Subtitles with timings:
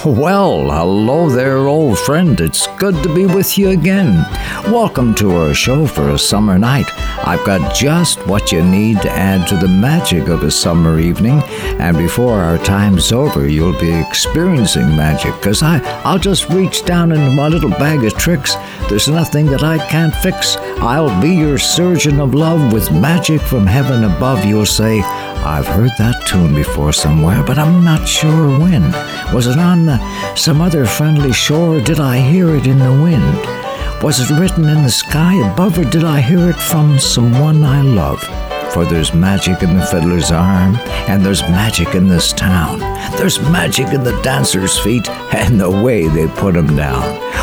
[0.06, 2.40] Well, hello there, old friend.
[2.40, 4.24] It's good to be with you again.
[4.72, 6.86] Welcome to our show for a summer night.
[7.26, 11.42] I've got just what you need to add to the magic of a summer evening,
[11.78, 17.36] and before our time's over, you'll be experiencing magic, because I'll just reach down into
[17.36, 18.54] my little bag of tricks.
[18.88, 20.56] There's nothing that I can't fix.
[20.80, 24.46] I'll be your surgeon of love with magic from heaven above.
[24.46, 25.02] You'll say,
[25.42, 28.92] I've heard that tune before somewhere, but I'm not sure when.
[29.32, 29.98] Was it on the,
[30.36, 34.02] some other friendly shore, or did I hear it in the wind?
[34.02, 37.80] Was it written in the sky above, or did I hear it from someone I
[37.80, 38.49] love?
[38.72, 40.76] For there's magic in the fiddler's arm,
[41.08, 42.78] and there's magic in this town.
[43.18, 47.02] There's magic in the dancer's feet, and the way they put 'em down.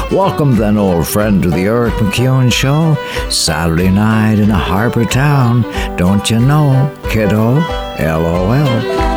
[0.10, 2.98] Welcome, then, old friend, to the Eric McEwen Show.
[3.30, 5.66] Saturday night in a harbor town.
[5.98, 7.62] Don't you know, kiddo?
[8.00, 9.17] LOL.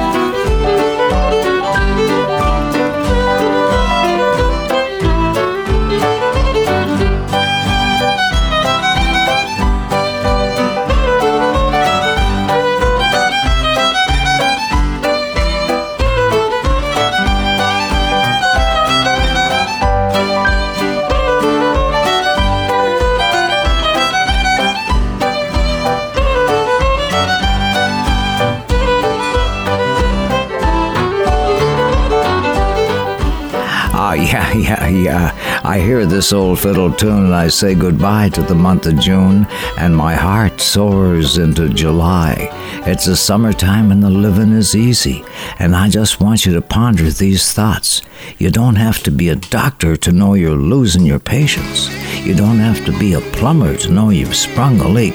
[34.54, 35.60] yeah, yeah.
[35.62, 39.46] I hear this old fiddle tune and I say goodbye to the month of June,
[39.78, 42.48] and my heart soars into July.
[42.84, 45.24] It's the summertime and the living is easy,
[45.60, 48.02] and I just want you to ponder these thoughts.
[48.38, 51.88] You don't have to be a doctor to know you're losing your patience.
[52.26, 55.14] You don't have to be a plumber to know you've sprung a leak.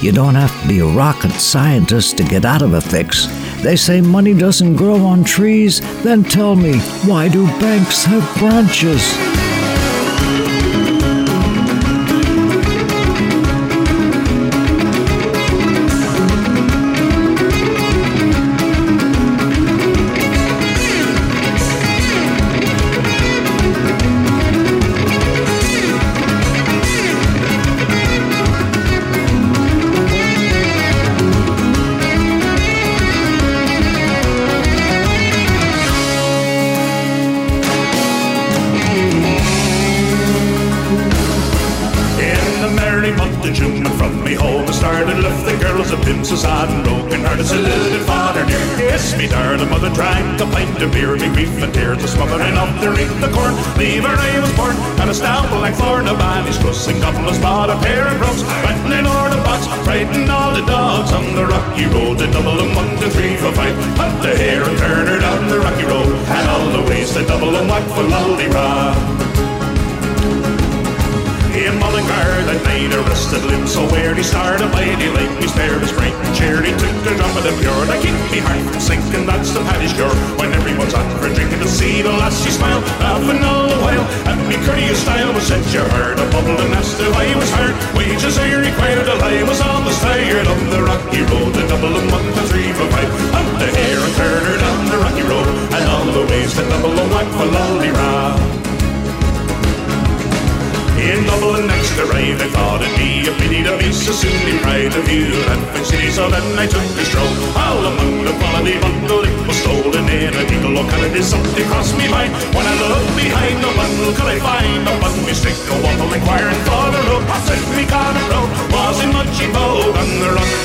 [0.00, 3.26] You don't have to be a rocket scientist to get out of a fix.
[3.66, 5.80] They say money doesn't grow on trees.
[6.04, 9.35] Then tell me, why do banks have branches?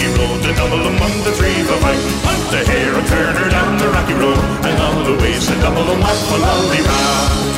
[0.02, 2.00] Rocky road to Dublin, one to three for five.
[2.24, 5.54] Hunt the hare and turn her down the rocky road, and all the ways to
[5.56, 7.51] Dublin, waffle all the round.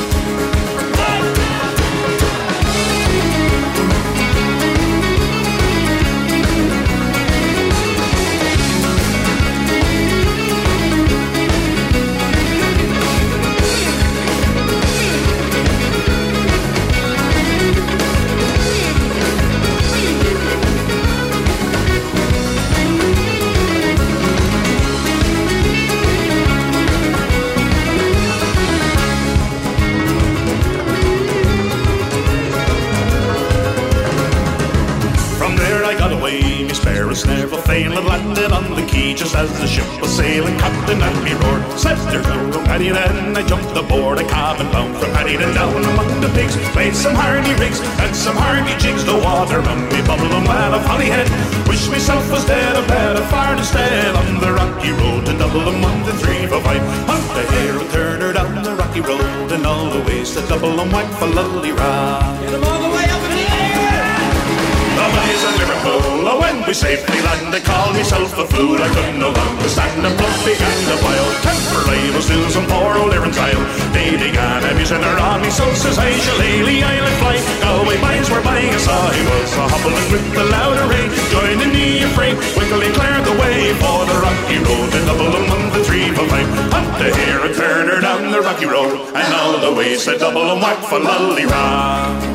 [89.94, 92.33] Way said double and whack for lully ra.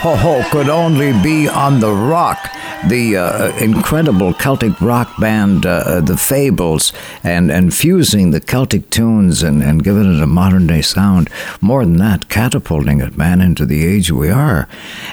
[0.00, 2.50] Ho, ho, could only be on the rock.
[2.88, 8.88] The uh, incredible Celtic rock band, uh, uh, The Fables, and, and fusing the Celtic
[8.88, 11.28] tunes and, and giving it a modern day sound.
[11.60, 14.66] More than that, catapulting it, man, into the age we are.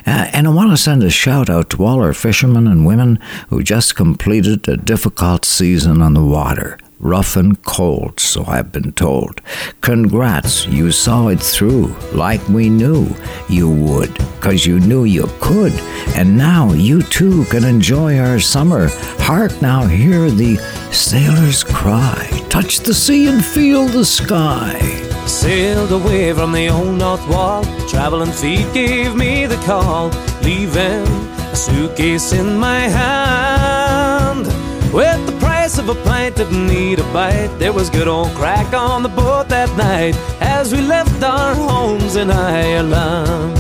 [0.06, 3.20] Uh, and I want to send a shout out to all our fishermen and women
[3.50, 8.92] who just completed a difficult season on the water rough and cold, so I've been
[8.94, 9.42] told.
[9.82, 13.08] Congrats, you saw it through, like we knew
[13.50, 15.74] you would, cause you knew you could,
[16.16, 18.90] and now you too can enjoy our summer.
[19.20, 20.58] Hark now, hear the
[20.92, 24.80] sailor's cry, touch the sea and feel the sky.
[25.28, 30.10] Sailed away from the old north wall, traveling feet gave me the call,
[30.42, 31.06] leaving
[31.52, 34.48] a suitcase in my hand
[34.94, 37.52] with the price of a pint didn't need a bite.
[37.60, 42.16] There was good old crack on the boat that night as we left our homes
[42.16, 43.54] in Ireland.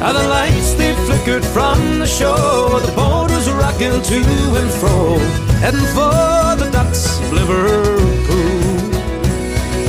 [0.00, 2.80] Now the lights they flickered from the shore.
[2.80, 4.20] The boat was rocking to
[4.60, 5.18] and fro,
[5.60, 8.72] heading for the docks of Liverpool.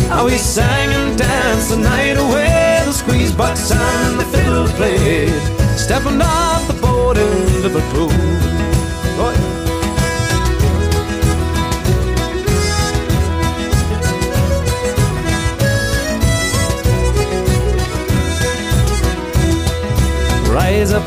[0.10, 2.82] How we sang and danced the night away.
[2.84, 5.32] The squeeze box and the fiddle played,
[5.78, 8.13] stepping off the boat in Liverpool.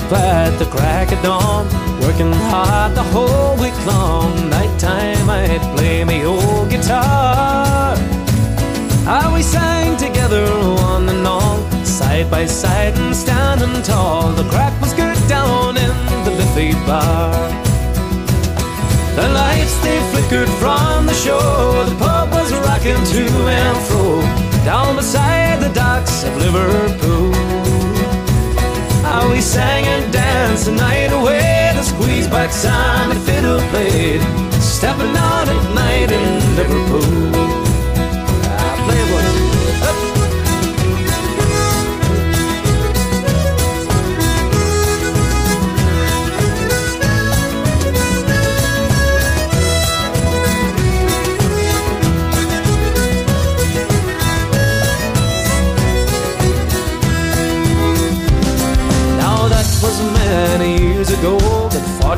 [0.06, 1.66] Up at the crack of dawn,
[2.00, 4.50] working hard the whole week long.
[4.50, 7.96] Nighttime I'd play me old guitar.
[9.04, 10.44] How we sang together
[10.90, 14.32] on and on, side by side and standing tall.
[14.32, 15.92] The crack was good down in
[16.24, 17.32] the Liffey bar.
[19.16, 24.20] The lights they flickered from the shore, the pub was rocking to and fro,
[24.64, 27.85] down beside the docks of Liverpool.
[29.24, 31.72] We sang and danced the night away.
[31.74, 34.20] The squeeze box on the fiddle played.
[34.60, 37.55] Stepping out at night in Liverpool.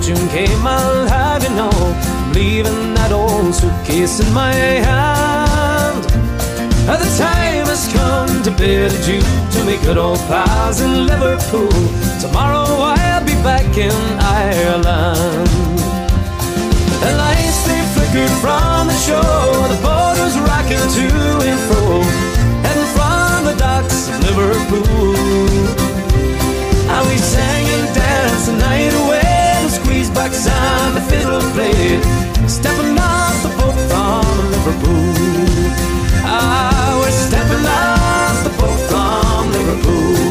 [0.09, 1.71] Fortune came, I'll have you know.
[2.33, 6.05] Leaving that old suitcase in my hand.
[6.87, 11.69] The time has come to bid adieu to me good old pals in Liverpool.
[12.21, 15.49] Tomorrow I'll be back in Ireland.
[17.03, 21.07] The lights they flickered from the shore, the boat was rocking to
[21.49, 22.03] and fro,
[22.65, 25.17] heading from the docks of Liverpool.
[26.89, 28.98] How we sang and danced the night.
[30.29, 32.05] The squeeze the fiddle played.
[32.49, 35.15] Stepping off the boat from Liverpool.
[36.23, 40.28] Ah, we're stepping off the boat from Liverpool.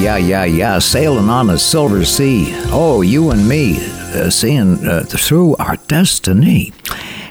[0.00, 0.78] Yeah, yeah, yeah.
[0.78, 2.52] Sailing on a silver sea.
[2.72, 3.76] Oh, you and me,
[4.14, 6.72] uh, seeing uh, through our destiny.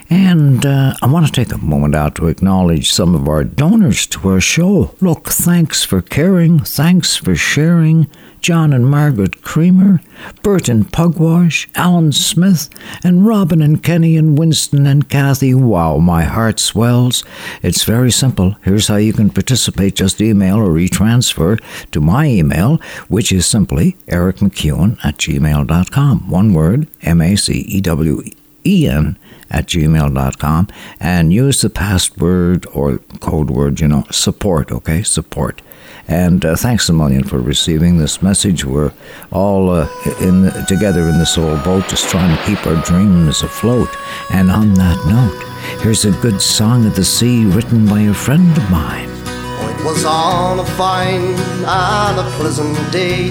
[0.08, 4.06] And uh, I want to take a moment out to acknowledge some of our donors
[4.08, 4.94] to our show.
[5.00, 8.08] Look, thanks for caring, thanks for sharing.
[8.40, 10.00] John and Margaret Creamer,
[10.42, 12.70] Burton Pugwash, Alan Smith,
[13.04, 15.54] and Robin and Kenny and Winston and Kathy.
[15.54, 17.22] Wow, my heart swells.
[17.62, 18.56] It's very simple.
[18.62, 19.96] Here's how you can participate.
[19.96, 22.78] Just email or retransfer to my email,
[23.08, 26.30] which is simply Eric McEwen at gmail.com.
[26.30, 28.22] One word, M A C E W
[28.64, 29.18] E N
[29.50, 30.68] at gmail.com
[31.00, 35.02] and use the password or code word, you know, support, okay?
[35.02, 35.62] Support.
[36.08, 38.64] And uh, thanks a million for receiving this message.
[38.64, 38.92] We're
[39.30, 39.88] all uh,
[40.20, 43.88] in together in this old boat, just trying to keep our dreams afloat.
[44.30, 48.56] And on that note, here's a good song of the sea written by a friend
[48.56, 49.08] of mine.
[49.08, 51.34] Oh, it was on a fine
[51.66, 53.30] and a pleasant day.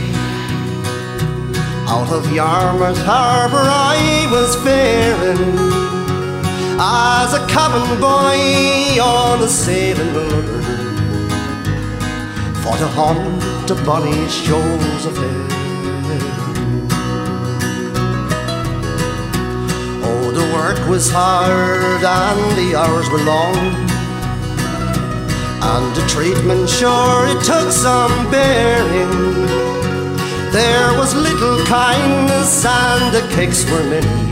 [1.91, 5.89] Out of Yarmouth Harbour I was faring
[6.79, 10.58] as a cabin boy on a sailing boat
[12.63, 15.47] for to haunt the bonny shores of Ayr.
[20.03, 23.55] Oh, the work was hard and the hours were long,
[25.71, 29.13] and the treatment sure it took some bearing.
[30.51, 34.29] There was little kindness and the kicks were many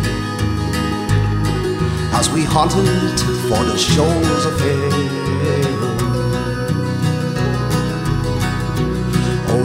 [2.20, 5.17] as we hunted for the shores of Ayr.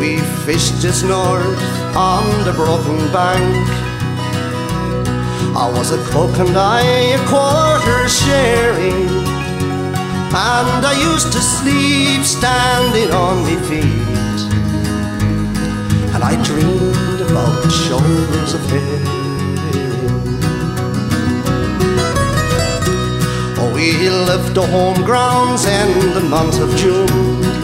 [0.02, 1.62] We fished just north
[1.94, 3.68] on the broken bank.
[5.54, 6.82] I was a cook and I
[7.18, 9.06] a quarter sharing,
[10.35, 14.40] and I used to sleep standing on my feet,
[16.14, 19.04] and I dreamed about the shores of Ayr.
[23.61, 27.62] Oh, we left the home grounds in the month of June.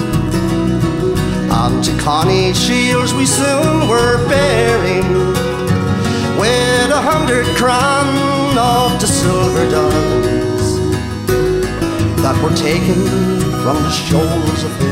[1.50, 5.08] And to Connie Shields we soon were bearing
[6.38, 10.78] with a hundred crown of the silver dollars
[12.22, 13.02] that were taken
[13.62, 14.87] from the shores of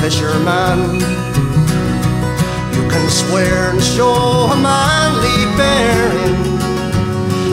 [0.00, 0.98] fisherman.
[2.74, 6.40] You can swear and show a manly bearing.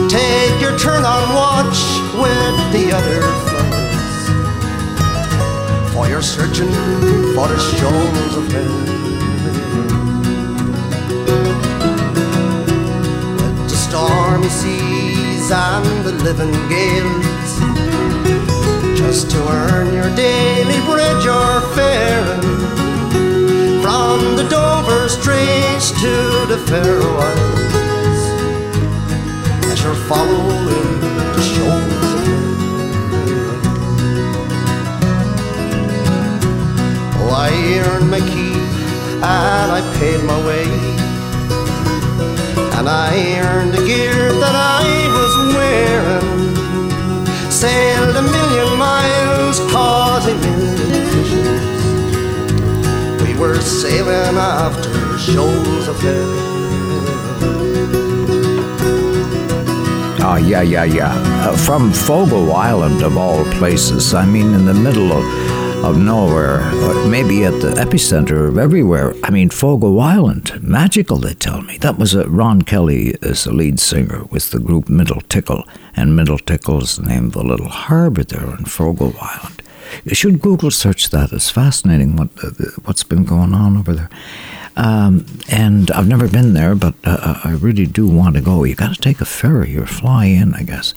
[0.08, 1.78] Take your turn on watch
[2.22, 4.16] with the other fellas.
[5.92, 6.72] For you're searching
[7.34, 8.76] for the shores of Ayr.
[13.36, 17.37] With the stormy seas and the living gales
[19.10, 21.60] just to earn your daily bread you're
[23.80, 26.12] from the Dover Straits to
[26.52, 28.24] the Faroe Islands
[29.72, 31.00] as you're following
[31.36, 32.26] the shores of
[37.16, 37.50] Oh, I
[37.88, 38.68] earned my keep
[39.24, 40.68] and I paid my way.
[42.78, 44.97] And I earned the gear that I
[47.58, 50.76] sailed a million miles, a million
[51.10, 51.82] fishes.
[53.20, 55.96] We were sailing after shoals of
[60.20, 61.12] Oh, yeah, yeah, yeah.
[61.48, 64.14] Uh, from Fogo Island, of all places.
[64.14, 69.14] I mean, in the middle of, of nowhere, or maybe at the epicenter of everywhere.
[69.24, 70.57] I mean, Fogo Island.
[70.68, 71.78] Magical, they tell me.
[71.78, 75.64] That was a, Ron Kelly is the lead singer with the group Middle Tickle,
[75.96, 79.62] and Middle Tickle's is the name of the little harbor there on Fogo Island.
[80.04, 81.32] You should Google search that.
[81.32, 82.50] It's fascinating what uh,
[82.84, 84.10] what's been going on over there.
[84.76, 88.62] Um, and I've never been there, but uh, I really do want to go.
[88.64, 90.94] You got to take a ferry or fly in, I guess.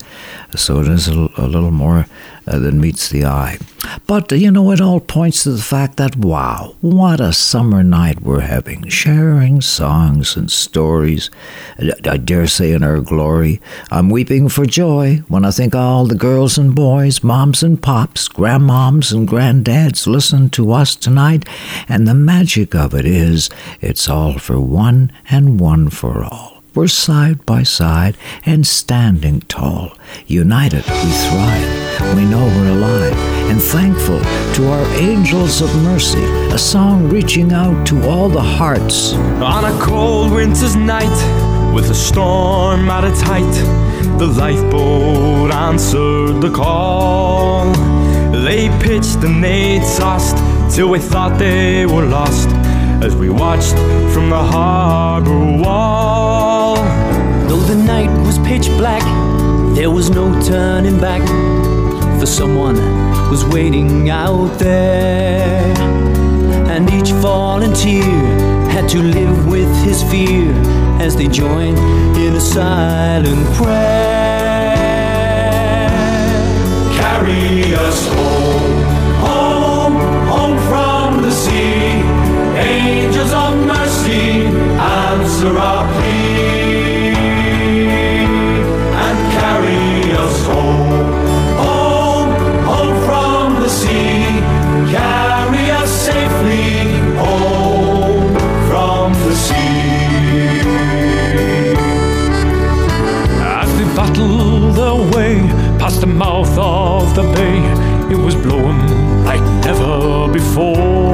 [0.56, 2.06] So it is a little more
[2.46, 3.58] uh, than meets the eye.
[4.06, 8.22] But, you know, it all points to the fact that, wow, what a summer night
[8.22, 11.30] we're having, sharing songs and stories.
[12.06, 13.60] I dare say in our glory.
[13.90, 18.28] I'm weeping for joy when I think all the girls and boys, moms and pops,
[18.28, 21.48] grandmoms and granddads listen to us tonight.
[21.88, 26.62] And the magic of it is, it's all for one and one for all.
[26.76, 29.98] We're side by side and standing tall.
[30.28, 32.16] United, we thrive.
[32.16, 33.41] We know we're alive
[33.72, 34.20] thankful
[34.54, 36.24] to our angels of mercy.
[36.51, 39.13] A song reaching out to all the hearts.
[39.13, 41.18] On a cold winter's night,
[41.74, 43.56] with a storm at its height,
[44.20, 47.72] the lifeboat answered the call.
[48.44, 50.36] They pitched and they tossed
[50.75, 52.50] till we thought they were lost
[53.01, 53.78] as we watched
[54.13, 56.75] from the harbor wall.
[57.48, 59.04] Though the night was pitch black,
[59.75, 61.22] there was no turning back,
[62.22, 62.75] for someone
[63.32, 65.74] was waiting out there.
[66.70, 68.13] And each volunteer
[68.70, 70.51] had to live with his fear
[71.01, 71.80] as they joined
[72.25, 74.70] in a silent prayer.
[77.01, 78.84] Carry us home,
[79.25, 79.96] home,
[80.30, 82.04] home from the sea.
[82.56, 84.46] Angels of mercy,
[84.78, 86.50] answer our plea
[106.01, 107.60] the mouth of the bay,
[108.12, 111.13] it was blowing like never before.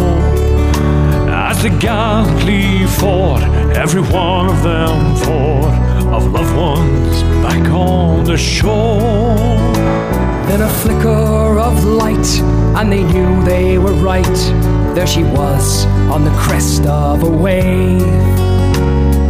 [1.30, 3.44] As they gallantly fought,
[3.76, 9.36] every one of them fought of loved ones back on the shore.
[10.48, 12.40] Then a flicker of light,
[12.78, 14.40] and they knew they were right.
[14.96, 18.57] There she was on the crest of a wave.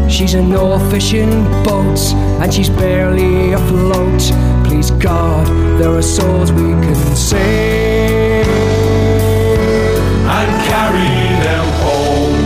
[0.09, 1.29] She's in no fishing
[1.63, 1.99] boat,
[2.41, 4.21] and she's barely afloat.
[4.65, 5.45] Please God,
[5.79, 8.47] there are souls we can save.
[10.37, 11.13] and carry
[11.45, 12.39] them home,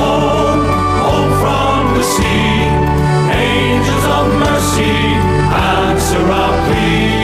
[0.00, 0.64] home,
[1.04, 2.52] home from the sea.
[3.32, 4.96] Angels of mercy,
[5.76, 7.19] answer our plea,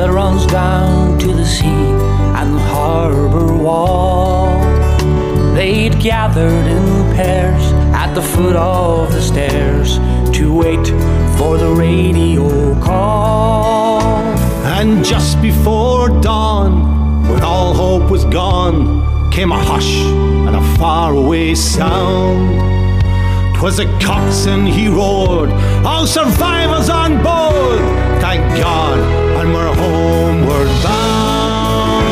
[0.00, 1.84] that runs down to the sea
[2.38, 4.48] and the harbor wall.
[5.54, 7.62] They'd gathered in pairs
[7.94, 9.98] at the foot of the stairs
[10.36, 10.86] to wait
[11.36, 14.00] for the radio call.
[14.78, 18.99] And just before dawn, when all hope was gone,
[19.30, 19.96] came a hush
[20.46, 22.60] and a faraway sound.
[23.54, 25.50] 'Twas a coxswain, he roared,
[25.84, 27.80] All survivors on board!
[28.20, 28.98] Thank God,
[29.38, 32.06] and we're homeward bound.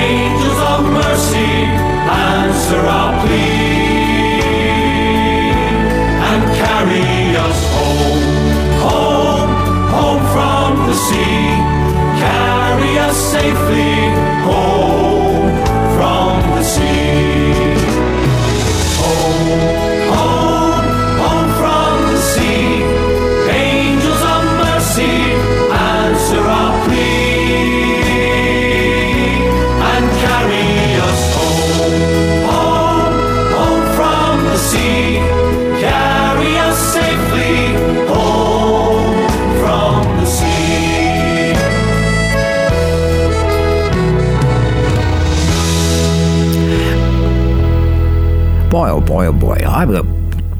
[0.05, 1.53] Angels of mercy,
[2.05, 3.82] answer our plea.
[10.93, 11.47] The sea.
[12.21, 13.93] Carry us safely
[14.45, 15.12] home
[48.93, 49.85] oh boy, oh boy, I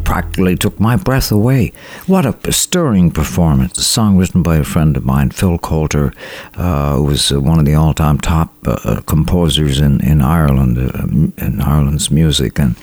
[0.03, 1.71] practically took my breath away.
[2.07, 3.77] What a stirring performance.
[3.77, 6.13] A song written by a friend of mine, Phil Coulter,
[6.55, 10.21] uh, who was uh, one of the all time top uh, uh, composers in, in
[10.21, 12.57] Ireland, uh, in Ireland's music.
[12.57, 12.75] And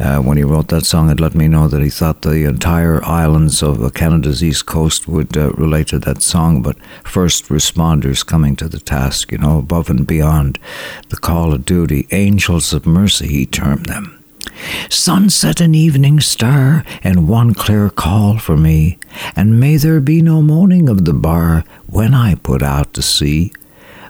[0.00, 3.02] uh, when he wrote that song, it let me know that he thought the entire
[3.04, 8.26] islands of uh, Canada's east coast would uh, relate to that song, but first responders
[8.26, 10.58] coming to the task, you know, above and beyond
[11.10, 14.17] the call of duty, angels of mercy, he termed them.
[14.88, 18.98] Sunset and evening star, and one clear call for me,
[19.36, 23.52] and may there be no moaning of the bar when I put out to sea.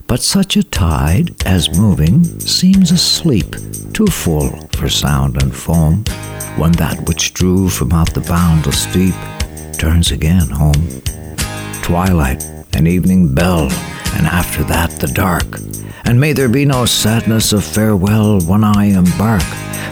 [0.07, 3.55] But such a tide, as moving, seems asleep,
[3.92, 6.05] too full for sound and foam,
[6.57, 9.14] when that which drew from out the boundless deep
[9.79, 10.88] turns again home.
[11.83, 13.68] Twilight, an evening bell,
[14.14, 15.46] and after that the dark.
[16.04, 19.42] And may there be no sadness of farewell when I embark.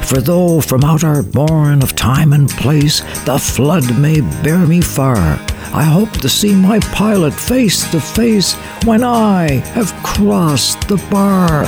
[0.04, 4.80] For though from out our bourne of time and place the flood may bear me
[4.80, 5.16] far,
[5.74, 11.64] I hope to see my pilot face to face when I have crossed the bar.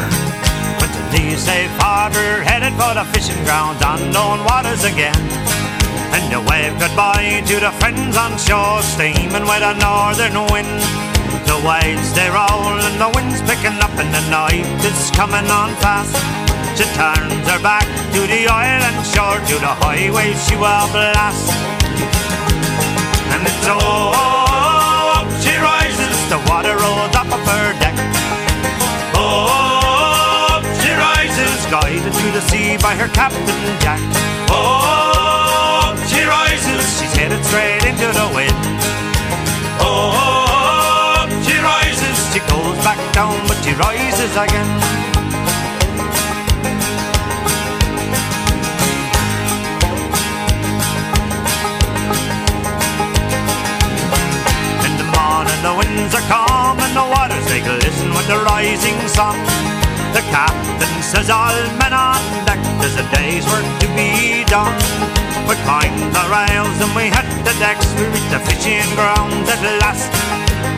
[0.78, 5.18] But to leave safe harbor, headed for the fishing grounds, unknown waters again.
[6.14, 11.17] And to wave goodbye to the friends on shore, steaming with a northern wind.
[11.58, 15.74] The waves they roll and the wind's picking up, and the night is coming on
[15.82, 16.14] fast.
[16.78, 17.82] She turns her back
[18.14, 21.50] to the island shore, to the highway she will blast.
[23.34, 27.98] And it's up she rises, the water rolls up of her deck.
[29.18, 33.98] Oh, she rises, guided to the sea by her captain Jack.
[34.46, 38.54] Oh, she rises, she's headed straight into the wind.
[39.82, 40.37] Oh,
[43.18, 44.70] down, but she rises again.
[54.86, 58.98] In the morning the winds are calm and the waters they glisten with the rising
[59.08, 59.34] sun.
[60.14, 64.78] The captain says all men on deck, there's a day's work to be done.
[65.48, 69.60] We climb the rails and we hit the decks, we reach the fishing grounds at
[69.82, 70.27] last.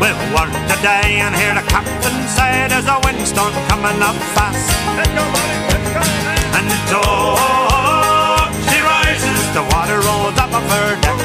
[0.00, 4.70] We've worked today and hear the captain say there's a windstorm coming up fast.
[6.56, 11.20] And oh, she rises, the water rolls up of her deck.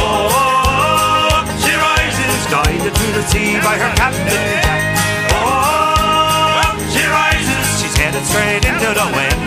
[0.00, 4.40] Oh, she rises, guided to the sea by her captain.
[5.36, 9.42] Oh, she rises, she's headed straight into the wind.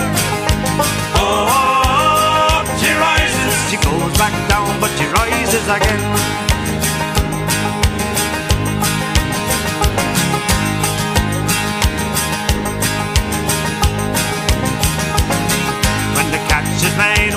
[1.18, 6.53] Oh, she rises, she goes back down, but she rises again.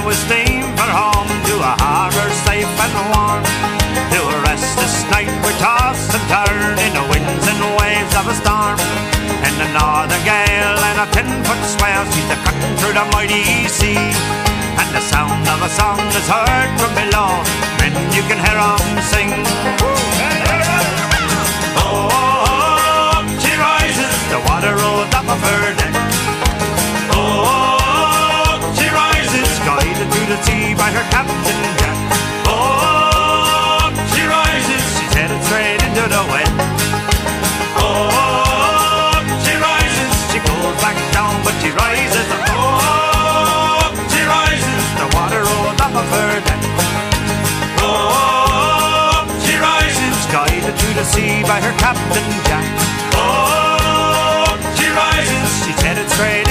[0.07, 3.43] We steam for home to a harbour safe and warm.
[4.15, 8.35] To rest this night, we toss and turn in the winds and waves of a
[8.39, 8.79] storm.
[9.43, 13.67] In the northern gale and a ten foot swell, she's a cutting through the mighty
[13.67, 13.99] sea.
[14.79, 17.43] And the sound of a song is heard from below,
[17.83, 19.35] and you can hear 'em sing.
[21.83, 26.16] Oh, oh, oh, oh, she rises, the water rolls up of her deck.
[30.37, 31.97] To the sea by her captain Jack.
[32.47, 36.53] Oh, she rises, she's headed straight into the wind.
[37.81, 42.29] Oh, she rises, she goes back down, but she rises.
[42.53, 46.63] Oh, she rises, the water rolls up of her deck.
[47.81, 52.67] Oh, she rises, guided to the sea by her captain Jack.
[53.15, 56.46] Oh, she rises, she's headed straight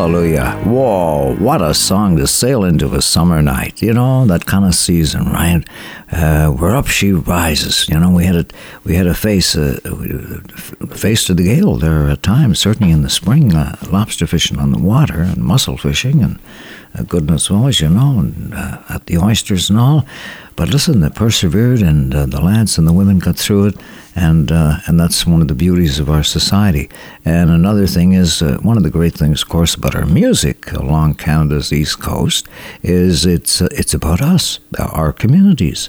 [0.00, 0.52] hallelujah.
[0.64, 3.82] Whoa, what a song to sail into a summer night.
[3.82, 5.62] You know, that kind of season, right?
[6.10, 7.86] Uh, where up she rises.
[7.86, 8.46] You know, we had a,
[8.82, 9.78] we had a face, uh,
[10.88, 14.72] face to the gale there at times, certainly in the spring, uh, lobster fishing on
[14.72, 16.38] the water and mussel fishing and
[17.08, 20.06] goodness knows, you know, and uh, at the oysters and all.
[20.56, 23.76] But listen, they persevered, and uh, the lads and the women got through it,
[24.14, 26.90] and uh, and that's one of the beauties of our society.
[27.24, 31.14] And another thing is one of the great things, of course, about our music along
[31.14, 32.48] Canada's east coast
[32.82, 35.88] is it's it's about us, our communities,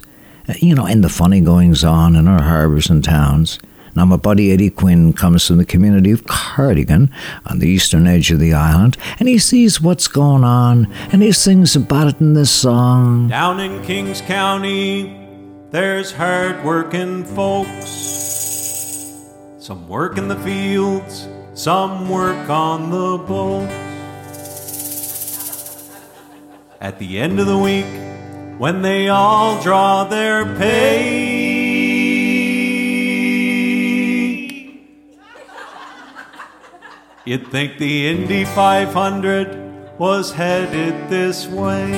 [0.60, 3.60] you know, and the funny goings on in our harbours and towns.
[3.96, 7.12] Now, my buddy Eddie Quinn comes from the community of Cardigan
[7.46, 11.32] on the eastern edge of the island, and he sees what's going on, and he
[11.32, 13.28] sings about it in this song.
[13.28, 15.18] Down in Kings County,
[15.72, 17.90] there's hard working folks.
[19.60, 23.74] Some work in the fields, some work on the boats.
[26.80, 27.86] At the end of the week,
[28.58, 31.51] when they all draw their pay,
[37.32, 41.94] you'd think the Indy 500 was headed this way.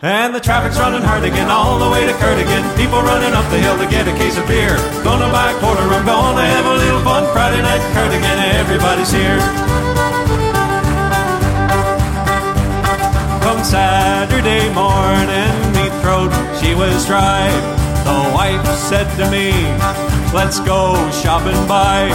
[0.00, 2.62] And the traffic's running hard again, all the way to Cardigan.
[2.76, 4.76] People running up the hill to get a case of beer.
[5.02, 8.38] Gonna buy a quarter, I'm gonna have a little fun Friday night Cardigan.
[8.62, 9.40] Everybody's here.
[13.42, 16.30] Come Saturday morning, me throat
[16.62, 17.50] she was dry.
[18.06, 19.50] The wife said to me,
[20.36, 20.82] "Let's go
[21.22, 22.12] shopping by."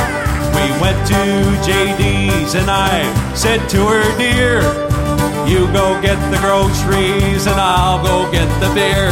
[0.55, 1.21] We went to
[1.67, 2.93] JD's and I
[3.33, 4.61] said to her, "Dear."
[5.51, 9.09] You go get the groceries and I'll go get the beer.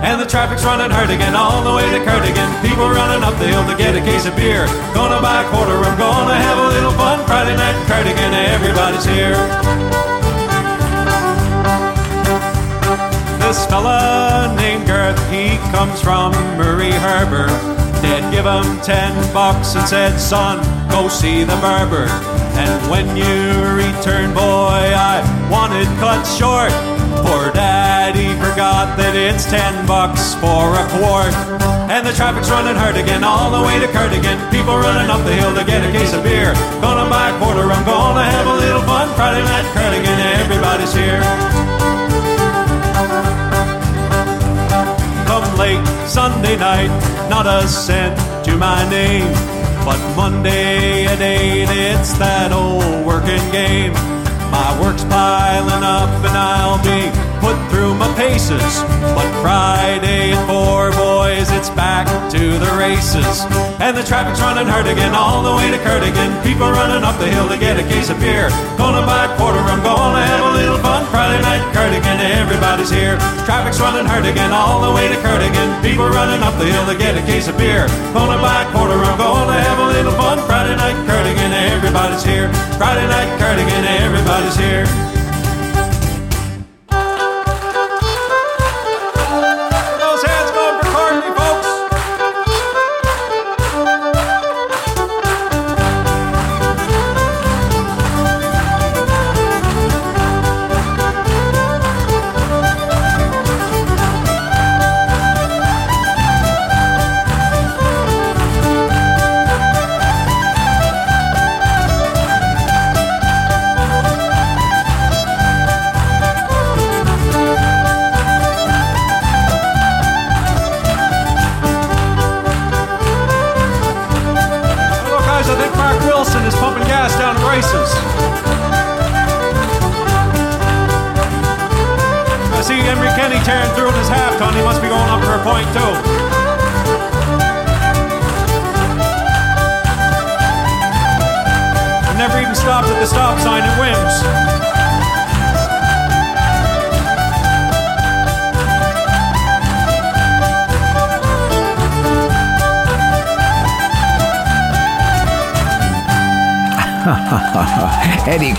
[0.00, 2.48] And the traffic's running hard again all the way to Cardigan.
[2.66, 4.66] People running up the hill to get a case of beer.
[4.94, 8.32] Gonna buy a quarter, I'm gonna have a little fun Friday night in Cardigan.
[8.56, 9.36] Everybody's here.
[13.44, 17.48] This fella named Garth, he comes from Murray Harbor.
[18.02, 22.06] They'd give him ten bucks and said, son, go see the barber.
[22.58, 23.34] And when you
[23.74, 26.72] return, boy, I wanted cut short.
[27.24, 31.34] Poor daddy forgot that it's ten bucks for a quart.
[31.88, 34.38] And the traffic's running hard again, all the way to Cardigan.
[34.50, 36.52] People running up the hill to get a case of beer.
[36.84, 39.08] Gonna buy a quarter, I'm gonna have a little fun.
[39.16, 41.22] Friday night Cardigan, everybody's here.
[45.68, 46.90] Late Sunday night,
[47.28, 49.32] not a cent to my name.
[49.84, 53.92] But Monday at 8, it's that old working game.
[54.50, 57.00] My work's piling up and I'll be
[57.44, 58.72] put through my paces.
[59.16, 63.44] But Friday at 4, boys, it's back to the races.
[63.84, 66.30] And the traffic's running hard again, all the way to Cardigan.
[66.42, 68.48] People running up the hill to get a case of beer.
[68.80, 70.87] Gonna buy a quarter, I'm gonna have a little.
[71.28, 73.20] Friday night Cardigan, everybody's here.
[73.44, 75.68] Traffic's running hard again, all the way to Cardigan.
[75.84, 77.84] People running up the hill to get a case of beer.
[78.16, 80.40] Gonna buy a quarter, I'm gonna have a little fun.
[80.48, 82.48] Friday night Cardigan, everybody's here.
[82.80, 84.88] Friday night Cardigan, everybody's here.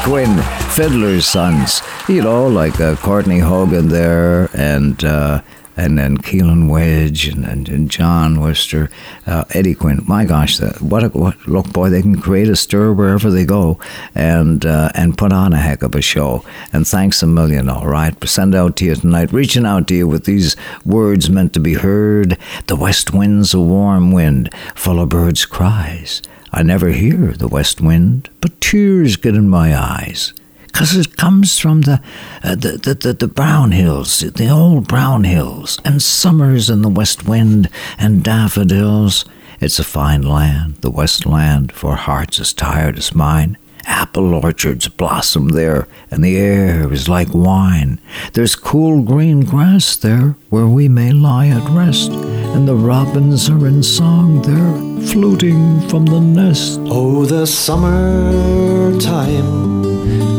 [0.10, 0.41] Quinn,
[0.72, 1.84] Fiddler's Sons.
[2.08, 5.43] You know, like uh, Courtney Hogan there, and uh,
[5.78, 8.89] and then Keelan Wedge and, and, and John Worcester,
[9.28, 10.02] uh, Eddie Quinn.
[10.08, 13.78] My gosh, what, a, what look, boy, they can create a stir wherever they go,
[14.15, 16.43] and uh, and put on a heck of a show.
[16.74, 18.15] And thanks a million, all right.
[18.28, 21.76] Send out to you tonight, reaching out to you with these words meant to be
[21.76, 22.36] heard.
[22.65, 26.24] The west wind's a warm wind, full of birds' cries.
[26.51, 30.33] I never hear the west wind, but tears get in my eyes.
[30.71, 31.99] 'Cause it comes from the,
[32.43, 36.89] uh, the, the, the, the brown hills, the old brown hills, and summers in the
[36.89, 39.25] west wind, and daffodils.
[39.59, 43.57] It's a fine land, the west land, for hearts as tired as mine.
[43.89, 47.99] Apple orchards blossom there, and the air is like wine.
[48.34, 53.67] There's cool green grass there where we may lie at rest, and the robins are
[53.67, 56.80] in song there, fluting from the nest.
[56.84, 59.84] Oh, the summer time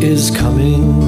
[0.01, 1.03] is coming,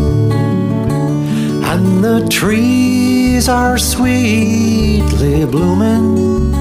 [1.65, 6.55] and the trees are sweetly blooming,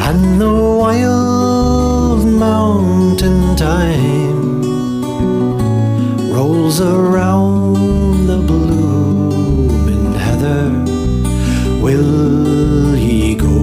[0.00, 4.35] and the wild mountain thyme
[6.36, 10.64] rolls around the blooming heather.
[11.82, 13.56] Will ye go,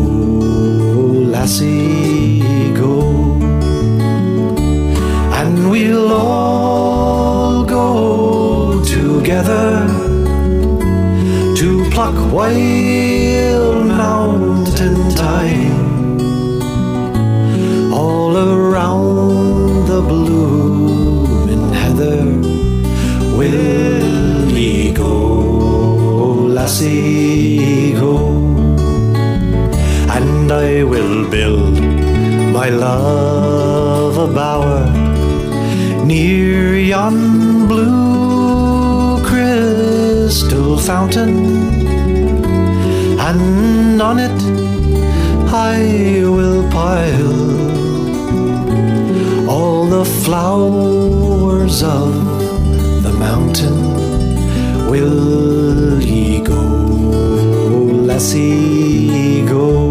[1.33, 2.39] lassie,
[2.73, 2.93] go?
[5.39, 9.85] And we'll all go together
[11.59, 16.21] to pluck wild mountain thyme
[17.93, 20.82] all around the heather
[23.37, 25.13] will ye go,
[26.57, 28.13] lassie, go?
[30.15, 31.81] And I will build
[32.53, 34.85] my love a bower
[36.05, 41.33] near yon blue crystal fountain,
[43.29, 44.39] and on it
[45.51, 47.63] I will pile
[49.49, 52.22] all the flowers of
[54.93, 56.53] Will ye go,
[58.05, 59.82] lassie, go?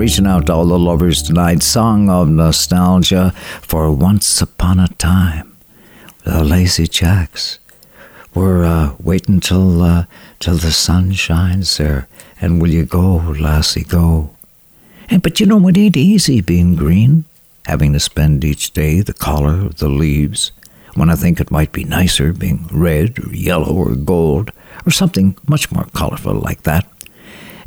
[0.00, 1.62] Reaching out to all the lovers tonight.
[1.62, 5.58] Song of nostalgia for Once Upon a Time.
[6.24, 7.58] The Lazy Jacks.
[8.34, 10.06] We're uh, waiting till, uh,
[10.38, 12.08] till the sun shines there.
[12.40, 14.34] And will you go, lassie, go?
[15.10, 17.26] And, but you know, it ain't easy being green,
[17.66, 20.50] having to spend each day the color of the leaves,
[20.94, 24.50] when I think it might be nicer being red or yellow or gold,
[24.86, 26.86] or something much more colorful like that.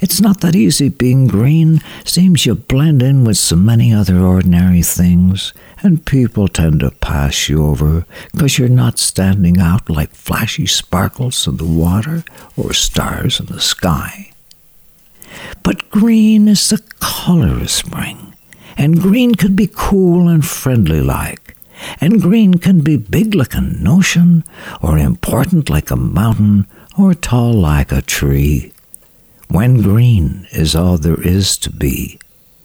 [0.04, 1.80] It's not that easy being green.
[2.04, 7.48] Seems you blend in with so many other ordinary things, and people tend to pass
[7.48, 12.26] you over because you're not standing out like flashy sparkles in the water
[12.58, 14.34] or stars in the sky.
[15.64, 18.34] But green is the color of spring,
[18.76, 21.56] and green can be cool and friendly like,
[22.02, 24.44] and green can be big like an ocean,
[24.82, 26.68] or important like a mountain,
[26.98, 28.73] or tall like a tree.
[29.50, 32.20] When green is all there is to be,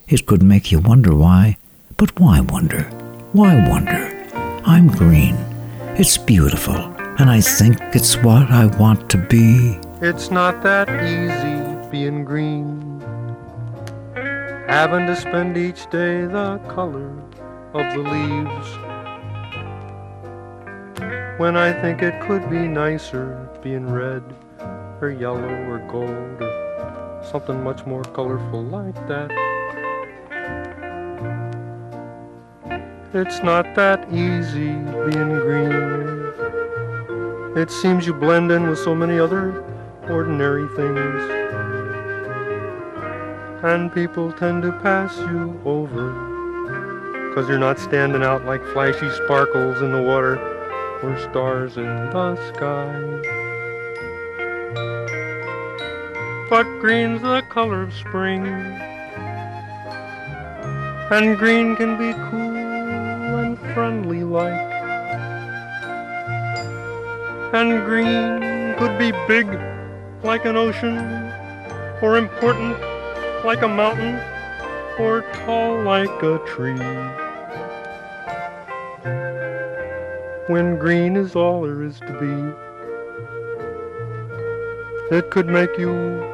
[0.08, 1.58] it could make you wonder why.
[1.96, 2.84] But why wonder?
[3.32, 4.14] Why wonder?
[4.64, 5.36] I'm green.
[5.96, 6.76] It's beautiful,
[7.18, 9.78] and I think it's what I want to be.
[10.00, 13.00] It's not that easy being green.
[14.68, 17.10] Having to spend each day the color
[17.74, 18.68] of the leaves.
[21.38, 24.22] When I think it could be nicer being red
[25.00, 26.67] or yellow or gold or
[27.30, 29.30] something much more colorful like that.
[33.14, 34.72] It's not that easy
[35.06, 36.18] being green.
[37.56, 39.64] It seems you blend in with so many other
[40.08, 41.22] ordinary things.
[43.62, 46.12] And people tend to pass you over.
[47.34, 50.38] Cause you're not standing out like flashy sparkles in the water
[51.02, 53.37] or stars in the sky.
[56.48, 58.46] But green's the color of spring.
[61.10, 62.56] And green can be cool
[63.36, 64.72] and friendly like.
[67.52, 69.46] And green could be big
[70.22, 70.96] like an ocean,
[72.00, 72.78] or important
[73.44, 74.18] like a mountain,
[74.98, 76.80] or tall like a tree.
[80.46, 82.32] When green is all there is to be,
[85.14, 86.24] it could make you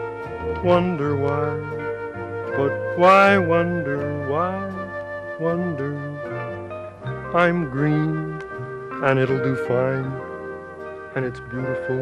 [0.65, 1.59] wonder why.
[2.57, 4.57] But why wonder, why
[5.39, 5.95] wonder?
[7.37, 8.41] I'm green
[9.05, 10.11] and it'll do fine
[11.15, 12.01] and it's beautiful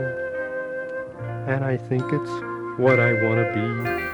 [1.48, 2.30] and I think it's
[2.78, 4.11] what I want to be.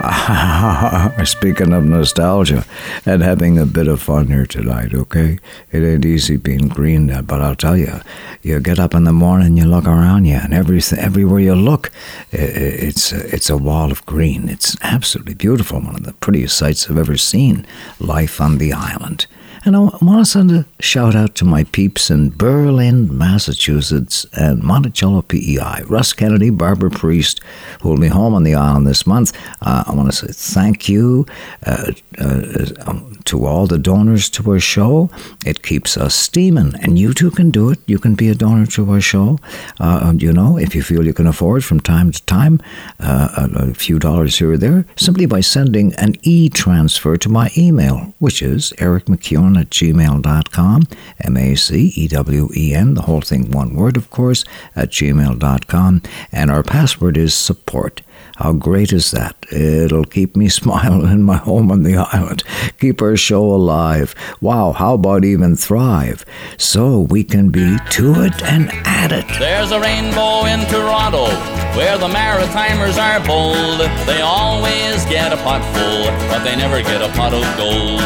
[1.24, 2.64] Speaking of nostalgia
[3.04, 5.38] and having a bit of fun here tonight, okay?
[5.72, 8.00] It ain't easy being green, uh, but I'll tell you,
[8.40, 11.90] you get up in the morning, you look around you, and everything, everywhere you look,
[12.32, 14.48] it's it's a wall of green.
[14.48, 15.80] It's absolutely beautiful.
[15.80, 17.66] One of the prettiest sights I've ever seen.
[17.98, 19.26] Life on the island.
[19.62, 24.62] And I want to send a shout out to my peeps in Berlin, Massachusetts, and
[24.62, 25.82] Monticello, PEI.
[25.86, 27.40] Russ Kennedy, Barbara Priest,
[27.82, 29.36] who will be home on the island this month.
[29.60, 31.26] Uh, I want to say thank you
[31.66, 35.10] uh, uh, um, to all the donors to our show.
[35.44, 37.80] It keeps us steaming, and you too can do it.
[37.86, 39.38] You can be a donor to our show.
[39.78, 42.60] Uh, you know, if you feel you can afford from time to time
[42.98, 47.50] uh, a, few dollars here or there, simply by sending an e transfer to my
[47.56, 49.08] email, which is Eric
[49.50, 50.82] MacEwen at gmail.com,
[51.20, 54.44] M A C E W E N, the whole thing one word, of course,
[54.76, 56.02] at gmail.com.
[56.32, 58.02] And our password is support.
[58.40, 59.36] How great is that?
[59.52, 62.42] It'll keep me smiling in my home on the island,
[62.78, 64.14] keep our show alive.
[64.40, 66.24] Wow, how about even thrive?
[66.56, 69.26] So we can be to it and at it.
[69.38, 71.28] There's a rainbow in Toronto
[71.76, 73.80] where the Maritimers are bold.
[74.08, 78.00] They always get a pot full, but they never get a pot of gold.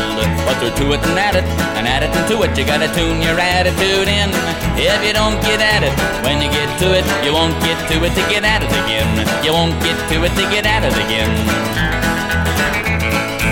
[0.44, 1.44] But they're to it and at it,
[1.78, 2.58] and at it and to it.
[2.58, 4.28] You gotta tune your attitude in.
[4.76, 5.94] If you don't get at it,
[6.26, 9.08] when you get to it, you won't get to it to get at it again.
[9.44, 11.28] You won't get to it to get at it again.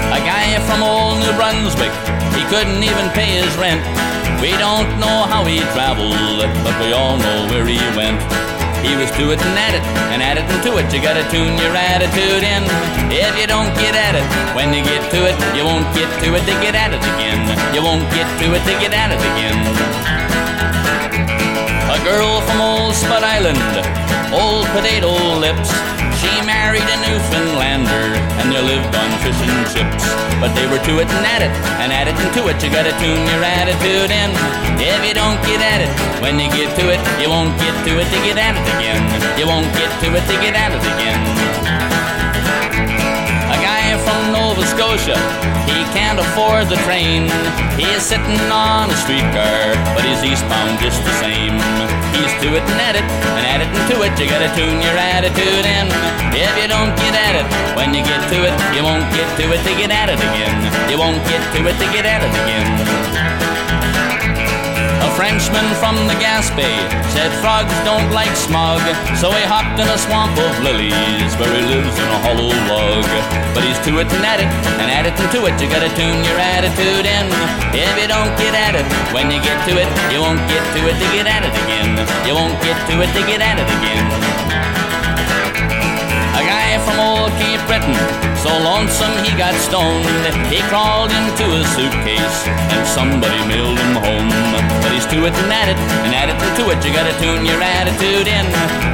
[0.08, 1.92] A guy from old New Brunswick,
[2.32, 3.84] he couldn't even pay his rent.
[4.40, 6.16] We don't know how he traveled,
[6.64, 8.16] but we all know where he went.
[8.80, 9.84] He was to it and at it,
[10.16, 10.88] and at it and to it.
[10.88, 12.64] You gotta tune your attitude in.
[13.12, 14.24] If you don't get at it,
[14.56, 17.40] when you get to it, you won't get to it to get at it again.
[17.76, 20.41] You won't get to it to get at it again.
[21.92, 23.60] A girl from old Spud Island,
[24.32, 25.68] old potato lips.
[26.24, 30.08] She married a Newfoundlander, and they lived on fish and chips.
[30.40, 31.52] But they were to it and at it,
[31.84, 32.56] and at it and to it.
[32.64, 34.32] You gotta tune your attitude in.
[34.80, 35.92] If you don't get at it,
[36.24, 39.02] when you get to it, you won't get to it to get at it again.
[39.36, 41.61] You won't get to it to get at it again.
[44.52, 45.16] Nova Scotia,
[45.64, 47.24] he can't afford the train.
[47.80, 51.56] He's sitting on a streetcar, but he's eastbound just the same.
[52.12, 54.12] He's to it and at it, and at it and to it.
[54.20, 55.88] You gotta tune your attitude in.
[56.36, 57.48] If you don't get at it,
[57.80, 60.52] when you get to it, you won't get to it to get at it again.
[60.92, 63.51] You won't get to it to get at it again.
[65.16, 66.64] Frenchman from the Gaspé
[67.12, 68.80] said frogs don't like smog,
[69.20, 73.04] so he hopped in a swamp of lilies where he lives in a hollow log.
[73.52, 74.48] But he's to it and at it,
[74.80, 75.54] and at it and to it.
[75.60, 77.28] You gotta tune your attitude in.
[77.76, 80.80] If you don't get at it, when you get to it, you won't get to
[80.88, 81.92] it to get at it again.
[82.24, 84.51] You won't get to it to get at it again.
[86.82, 87.94] From old Cape Breton,
[88.42, 90.02] so lonesome he got stoned.
[90.50, 94.28] He crawled into a suitcase and somebody mailed him home.
[94.82, 96.82] But he's to it and at it, and at it and to it.
[96.82, 98.46] You gotta tune your attitude in.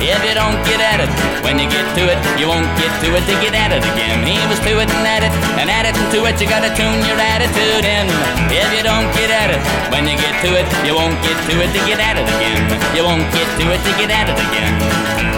[0.05, 1.11] If you don't get at it,
[1.41, 4.20] when you get to it, you won't get to it to get at it again.
[4.20, 6.36] He was to it and at it, and at it and to it.
[6.36, 8.05] You gotta tune your attitude in.
[8.53, 11.55] If you don't get at it, when you get to it, you won't get to
[11.57, 12.62] it to get at it again.
[12.93, 15.38] You won't get to it to get at it again.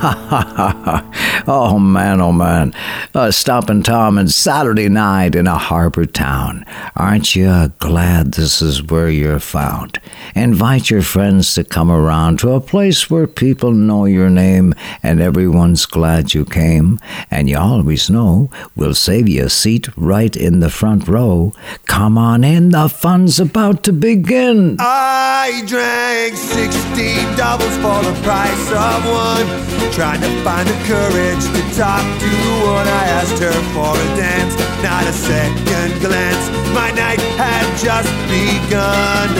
[0.00, 2.74] ha ha ha ha oh man, oh man.
[3.14, 6.64] Uh, stopping Tom and Saturday night in a harbor town.
[6.96, 10.00] Aren't you glad this is where you're found?
[10.34, 15.20] Invite your friends to come around to a place where people know your name and
[15.20, 16.98] everyone's glad you came.
[17.30, 21.52] And you always know we'll save you a seat right in the front row.
[21.86, 24.76] Come on in, the fun's about to begin.
[24.78, 29.90] I drank 60 doubles for the price of one.
[29.92, 32.30] Trying to find the courage to talk to
[32.66, 34.54] one I asked her for a dance.
[34.82, 39.30] Not a second glance, my night had just begun.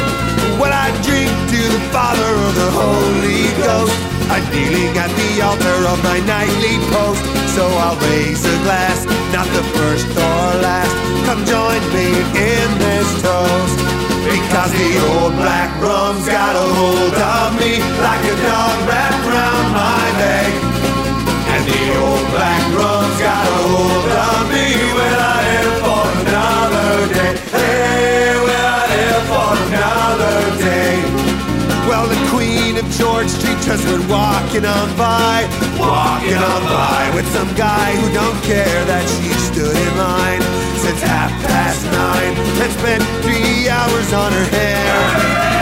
[0.60, 3.96] Well, I drink to the Father of the Holy Ghost.
[4.30, 7.22] I'm kneeling at the altar of my nightly post.
[7.58, 9.02] So I'll raise a glass,
[9.34, 10.94] not the first or last.
[11.26, 12.06] Come join me
[12.38, 13.78] in this toast.
[14.22, 19.66] Because the old black rum's got a hold of me like a dog wrapped around
[19.74, 20.69] my leg.
[33.00, 35.48] George Street just went walking on by,
[35.78, 40.42] walking on by with some guy who don't care that she stood in line
[40.76, 44.92] since half past nine and spent three hours on her hair.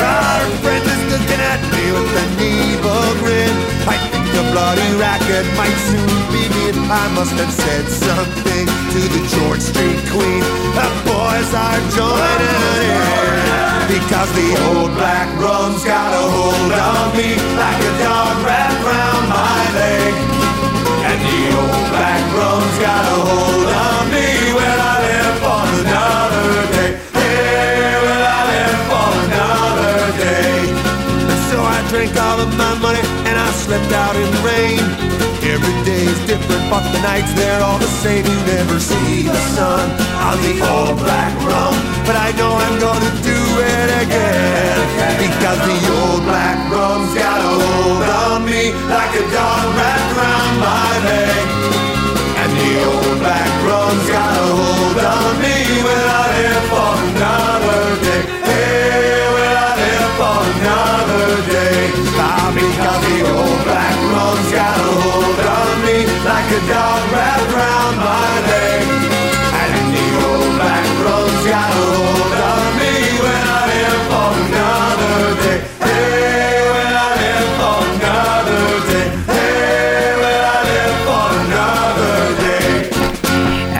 [0.02, 3.54] Our friend is looking at me with an evil grin.
[3.86, 6.76] I the bloody racket might soon begin.
[6.86, 10.42] I must have said something to the George Street queen.
[10.78, 13.18] The boys are joining in
[13.90, 19.24] because the old black rum's got a hold on me like a dog wrapped round
[19.26, 20.14] my leg.
[21.08, 26.62] And the old black rum's got a hold on me when I live for another
[26.76, 27.07] day.
[31.98, 34.78] Drank all of my money and I slept out in the rain.
[35.42, 38.24] Every day's different, but the nights they're all the same.
[38.24, 39.82] You never see the sun
[40.22, 41.74] on the old black rum,
[42.06, 43.40] but I know I'm gonna do
[43.74, 44.78] it again
[45.26, 50.54] because the old black rum's got a hold on me like a dog wrapped around
[50.62, 51.46] my leg,
[52.42, 57.82] and the old black rum's got a hold on me when I live for another
[58.06, 58.22] day.
[58.46, 61.17] Hey, when I live for another
[62.18, 67.50] ah, because the old black rum's got a hold on me like a dog wrapped
[67.54, 68.82] around my leg,
[69.62, 71.77] and the old black rum's got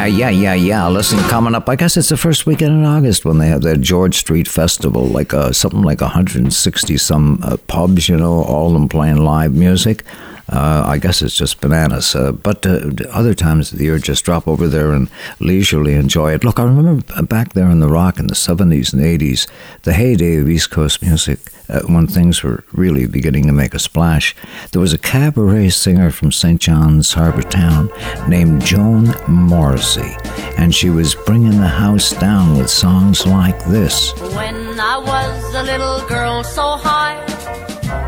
[0.09, 0.89] yeah, yeah, yeah.
[0.89, 3.77] Listen, coming up, I guess it's the first weekend in August when they have their
[3.77, 8.89] George Street Festival, like uh, something like 160 some uh, pubs, you know, all them
[8.89, 10.05] playing live music.
[10.51, 12.15] Uh, I guess it's just bananas.
[12.15, 16.33] Uh, but uh, other times of the year, just drop over there and leisurely enjoy
[16.33, 16.45] it.
[16.45, 19.47] Look, I remember back there in the rock in the 70s and 80s,
[19.83, 23.79] the heyday of East Coast music, uh, when things were really beginning to make a
[23.79, 24.35] splash.
[24.73, 26.61] There was a cabaret singer from St.
[26.61, 27.91] John's Harbour Town
[28.27, 30.17] named Joan Morrissey,
[30.57, 34.13] and she was bringing the house down with songs like this.
[34.35, 37.17] When I was a little girl so high,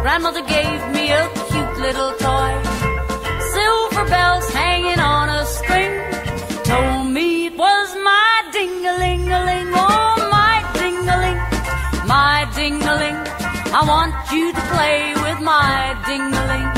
[0.02, 2.52] grandmother gave me a cute little toy.
[3.52, 5.92] Silver bells hanging on a string
[6.64, 11.40] told me it was my ding-a-ling-a-ling, oh my ding-a-ling,
[12.06, 13.18] my ding-a-ling.
[13.78, 16.68] I want you to play with my ding-a-ling,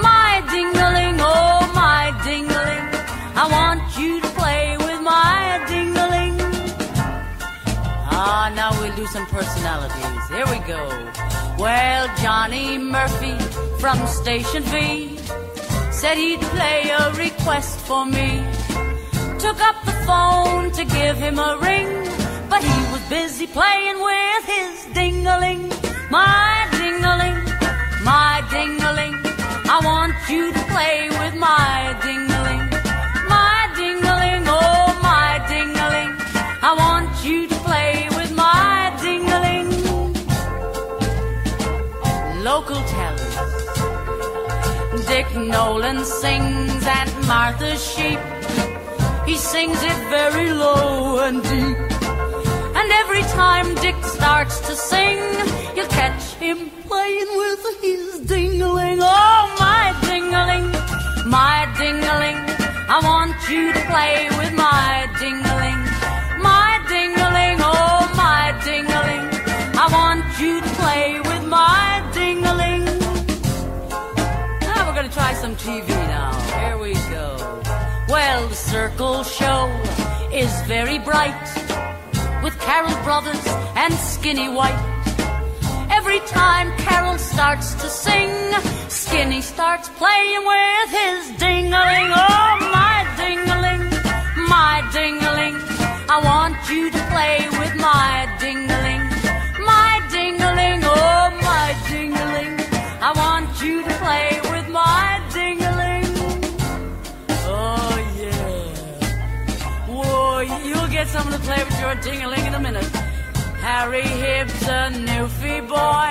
[0.00, 2.86] my ding-a-ling, oh my ding-a-ling.
[3.42, 6.36] I want you to play with my ding-a-ling.
[8.12, 10.28] Ah, now we'll do some personalities.
[10.28, 11.39] Here we go.
[11.60, 13.36] Well, Johnny Murphy
[13.80, 15.18] from Station V
[15.92, 18.42] said he'd play a request for me.
[19.38, 21.88] Took up the phone to give him a ring,
[22.48, 25.68] but he was busy playing with his ding-a-ling.
[26.10, 27.44] My ding-a-ling,
[28.04, 29.16] my ding-a-ling.
[29.68, 32.29] I want you to play with my ding-a-ling.
[45.36, 48.18] Nolan sings Aunt Martha's sheep.
[49.26, 51.78] He sings it very low and deep.
[52.78, 55.18] And every time Dick starts to sing,
[55.76, 58.98] you'll catch him playing with his ding-a-ling.
[59.00, 60.70] Oh, my ding-a-ling,
[61.30, 62.40] my ding-a-ling.
[62.88, 65.49] I want you to play with my ding-a-ling.
[79.00, 79.64] Circle Show
[80.30, 81.32] is very bright
[82.44, 83.42] with Carol Brothers
[83.74, 84.78] and Skinny White.
[85.90, 88.30] Every time Carol starts to sing,
[88.90, 92.12] Skinny starts playing with his ding-a-ling.
[92.12, 93.88] Oh, my ding-a-ling,
[94.50, 95.19] my ding-a-ling.
[111.50, 112.90] Play with your ding-a-ling in a minute.
[113.66, 116.10] Harry Hibbs, a newfie boy.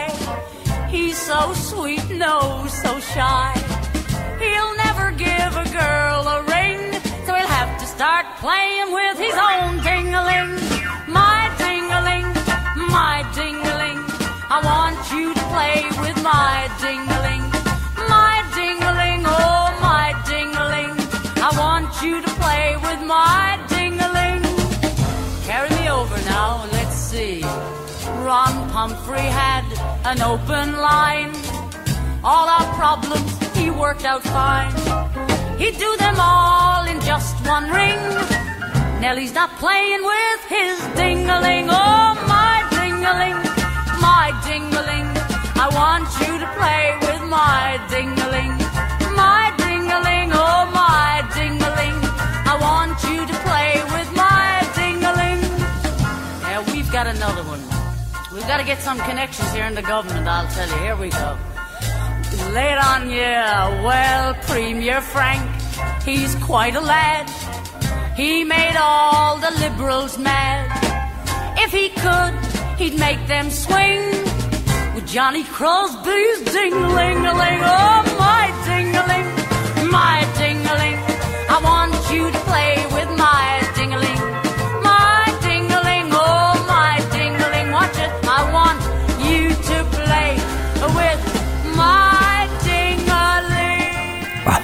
[0.89, 3.53] He's so sweet, no, so shy.
[4.37, 6.91] He'll never give a girl a ring,
[7.25, 10.78] so he'll have to start playing with his own ding-a-ling.
[28.79, 29.65] Ron Pumphrey had
[30.05, 31.33] an open line.
[32.23, 34.71] All our problems he worked out fine.
[35.57, 37.99] He'd do them all in just one ring.
[39.01, 41.67] Nellie's not playing with his ding-a-ling.
[41.69, 43.35] Oh, my ding-a-ling.
[45.63, 48.18] I want you to play with my ding-a-ling.
[58.49, 60.77] We've got to get some connections here in the government, I'll tell you.
[60.77, 61.37] Here we go.
[62.51, 63.83] Lay it on you.
[63.85, 65.47] Well, Premier Frank,
[66.01, 67.29] he's quite a lad.
[68.17, 70.65] He made all the liberals mad.
[71.59, 72.33] If he could,
[72.79, 74.01] he'd make them swing
[74.95, 77.61] with Johnny Crosbie's ding-a-ling-a-ling.
[77.61, 80.25] Oh, my ding-a-ling, my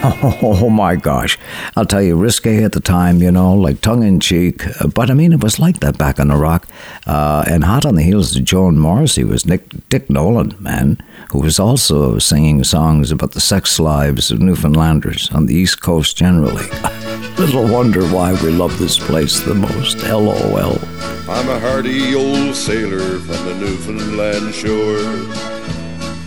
[0.42, 1.38] Oh my gosh.
[1.76, 4.66] I'll tell you, risque at the time, you know, like tongue in cheek.
[4.82, 6.68] Uh, But I mean, it was like that back on the rock.
[7.08, 10.98] Uh, and hot on the heels of Joan Morrissey was Nick, Dick Nolan, man,
[11.32, 16.18] who was also singing songs about the sex lives of Newfoundlanders on the East Coast
[16.18, 16.66] generally.
[17.38, 20.04] Little wonder why we love this place the most.
[20.04, 20.80] LOL.
[21.28, 25.55] I'm a hardy old sailor from the Newfoundland shore.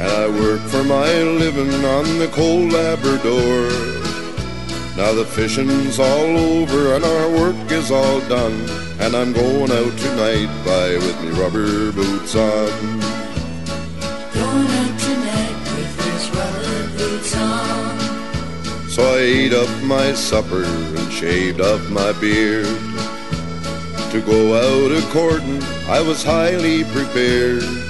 [0.01, 3.69] And I work for my living on the cold Labrador.
[4.97, 8.69] Now the fishing's all over and our work is all done.
[9.01, 12.71] And I'm going out tonight by with me rubber boots on.
[14.35, 18.89] Going out tonight with his rubber boots on.
[18.89, 22.67] So I ate up my supper and shaved off my beard.
[24.13, 27.88] To go out a courting, I was highly prepared.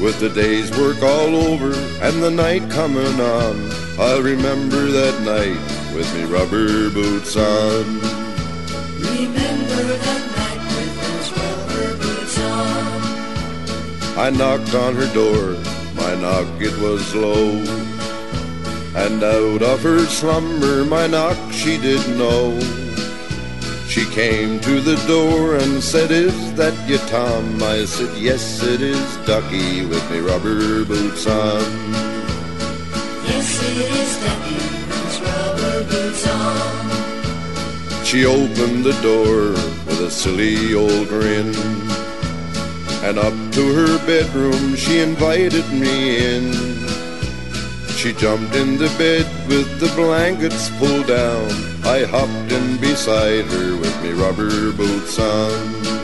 [0.00, 5.60] With the day's work all over and the night coming on, I'll remember that night
[5.94, 7.84] with me rubber boots on.
[8.96, 13.02] Remember that night with his rubber boots on.
[14.18, 15.52] I knocked on her door,
[15.94, 17.58] my knock it was low.
[18.96, 22.58] And out of her slumber, my knock she did know.
[23.86, 27.62] She came to the door and said, Is that you, Tom?
[27.62, 31.64] I said, Yes, it is Ducky with me rubber boots on.
[33.24, 38.04] Yes, it is Ducky with his rubber boots on.
[38.04, 39.56] She opened the door
[39.86, 41.54] with a silly old grin.
[43.08, 45.96] And up to her bedroom she invited me
[46.26, 46.52] in.
[47.96, 51.48] She jumped in the bed with the blankets pulled down.
[51.84, 55.99] I hopped in beside her with me rubber boots on.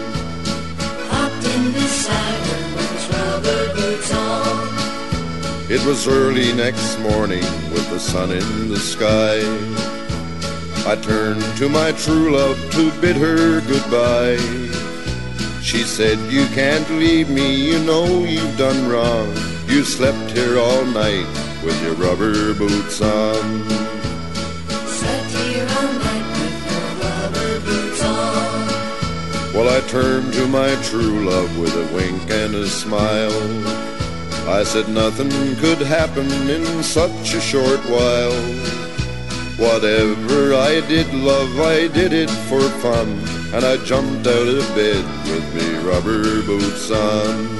[5.68, 7.42] It was early next morning
[7.72, 9.40] with the sun in the sky.
[10.90, 14.36] I turned to my true love to bid her goodbye.
[15.60, 19.34] She said, You can't leave me, you know you've done wrong.
[19.66, 21.26] You slept here all night
[21.64, 23.85] with your rubber boots on.
[29.56, 33.32] Well, I turned to my true love with a wink and a smile.
[34.46, 38.36] I said nothing could happen in such a short while.
[39.56, 43.08] Whatever I did, love, I did it for fun.
[43.54, 47.58] And I jumped out of bed with me rubber boots on.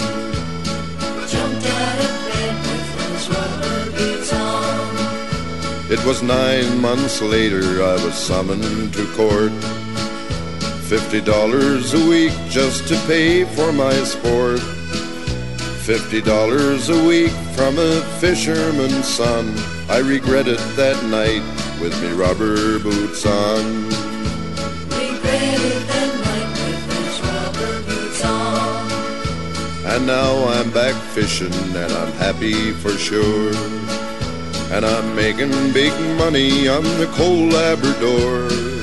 [1.27, 5.91] Jumped out of bed with his rubber boots on.
[5.91, 9.86] It was nine months later I was summoned to court.
[10.89, 14.61] Fifty dollars a week just to pay for my sport.
[15.83, 19.53] Fifty dollars a week from a fisherman's son.
[19.89, 21.43] I regretted that night
[21.81, 23.87] with me rubber boots on.
[24.95, 28.91] Regretted that night with his rubber boots on.
[29.93, 33.53] And now I'm back fishing and I'm happy for sure.
[34.73, 38.76] And I'm making big money on the cold Labrador.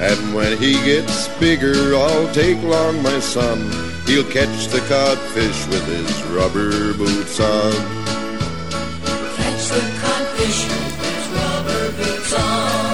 [0.00, 3.58] And when he gets bigger, I'll take along my son.
[4.06, 7.72] He'll catch the codfish with his rubber boots on.
[9.36, 12.89] Catch the codfish with his rubber boots on.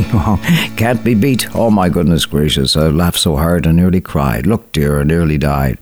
[0.76, 1.54] Can't be beat.
[1.54, 2.74] Oh my goodness gracious.
[2.76, 4.46] I laughed so hard I nearly cried.
[4.46, 5.78] Look, dear, I nearly died.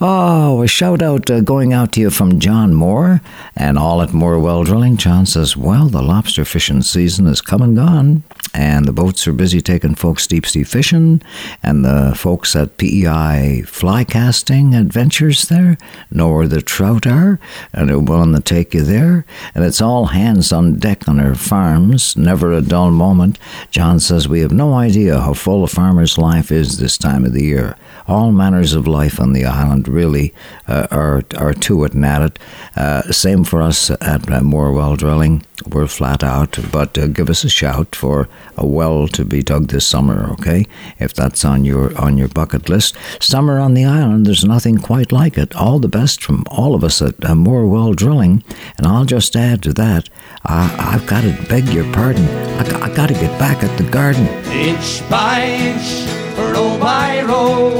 [0.00, 3.20] Oh, a shout out uh, going out to you from John Moore
[3.54, 4.96] and all at Moore Well Drilling.
[4.96, 8.22] John says, Well, the lobster fishing season is come and gone,
[8.54, 11.20] and the boats are busy taking folks deep sea fishing,
[11.62, 15.76] and the folks at PEI fly casting adventures there
[16.10, 17.38] know where the trout are,
[17.74, 21.34] and they're willing to take you there, and it's all hands on deck on their
[21.34, 23.38] farms, never a dull moment.
[23.70, 27.32] John says, We have no idea how full a farmer's life is this time of
[27.32, 27.76] the year.
[28.06, 30.34] All manners of life on the island really
[30.66, 32.38] uh, are, are to it and at it.
[32.76, 35.44] Uh, same for us at uh, Moore Drilling.
[35.66, 39.68] We're flat out, but uh, give us a shout for a well to be dug
[39.68, 40.66] this summer, okay?
[40.98, 42.96] If that's on your on your bucket list.
[43.20, 45.54] Summer on the island, there's nothing quite like it.
[45.54, 48.42] All the best from all of us at uh, Moore Well Drilling.
[48.78, 50.08] And I'll just add to that,
[50.44, 52.26] uh, I've got to beg your pardon.
[52.58, 54.26] I, I got to get back at the garden.
[54.52, 57.70] Inch by inch, row by row,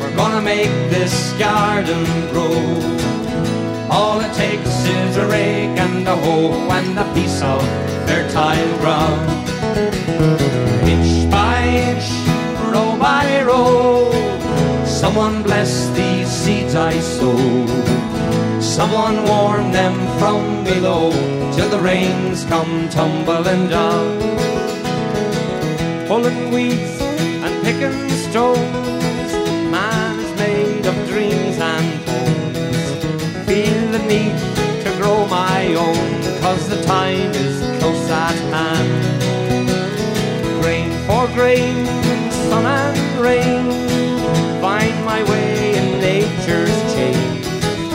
[0.00, 2.91] we're gonna make this garden grow.
[3.94, 7.60] All it takes is a rake and a hoe and a piece of
[8.08, 9.22] fertile ground.
[10.92, 11.58] Inch by
[11.90, 12.08] inch,
[12.72, 14.10] row by row,
[14.86, 17.36] someone bless these seeds I sow.
[18.60, 21.10] Someone warn them from below
[21.54, 24.32] till the rains come tumbling down
[26.12, 29.01] pulling weeds and picking stones.
[34.12, 38.92] To grow my own, cause the time is close at hand.
[40.60, 41.86] Grain for grain,
[42.50, 43.70] sun and rain,
[44.60, 47.42] find my way in nature's chain.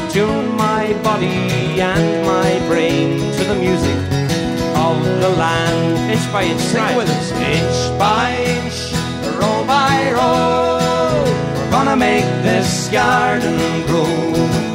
[0.09, 3.99] Tune my body and my brain to the music
[4.75, 6.11] of the land.
[6.11, 7.31] Inch by inch, sing with us.
[7.33, 8.77] Inch by inch,
[9.39, 14.66] row by row, we're gonna make this garden grow.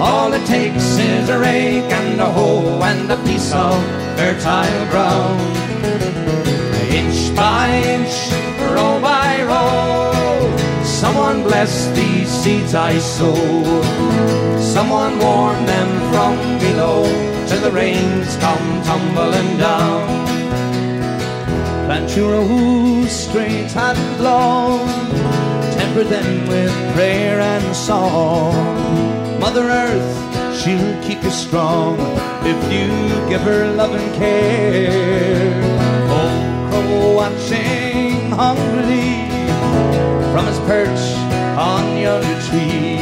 [0.00, 3.74] All it takes is a rake and a hoe and a piece of
[4.16, 5.40] fertile ground.
[6.94, 8.14] Inch by inch,
[8.70, 13.34] row by row, someone bless these seeds I sow.
[14.60, 17.02] Someone warn them from below
[17.48, 20.26] till the rains come tumbling down.
[21.86, 24.86] Plant your rows straight and long,
[25.74, 29.17] temper them with prayer and song.
[29.48, 31.96] Mother Earth, she'll keep you strong
[32.44, 32.86] if you
[33.30, 35.54] give her love and care.
[36.10, 39.24] Oh, crow watching hungrily
[40.32, 41.00] from his perch
[41.56, 43.00] on yonder tree.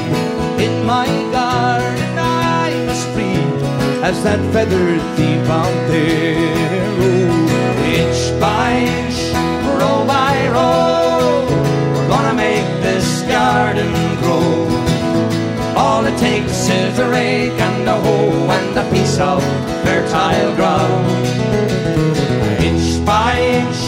[0.65, 3.59] In my garden I must breed
[4.05, 6.37] as that feathered thief out there.
[7.03, 9.19] Oh, inch by inch,
[9.81, 11.45] row by row,
[11.93, 14.76] we're gonna make this garden grow.
[15.97, 19.43] All it takes is a rake and a hoe and a piece of
[19.83, 21.07] fertile ground.
[22.63, 23.81] Inch by inch,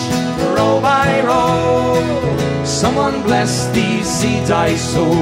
[0.57, 5.13] row by row, someone bless these seeds I sow.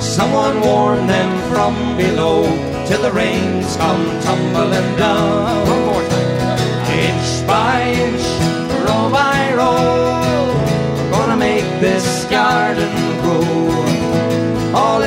[0.00, 2.42] Someone warn them from below
[2.88, 5.68] till the rains come tumbling down.
[5.68, 6.58] One more time.
[7.06, 8.26] Inch by inch,
[8.84, 10.42] row by row,
[10.96, 12.90] we're gonna make this garden
[13.22, 13.67] grow.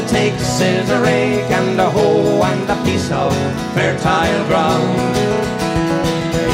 [0.01, 3.31] It takes is a rake and a hoe and a piece of
[3.75, 4.97] fertile ground.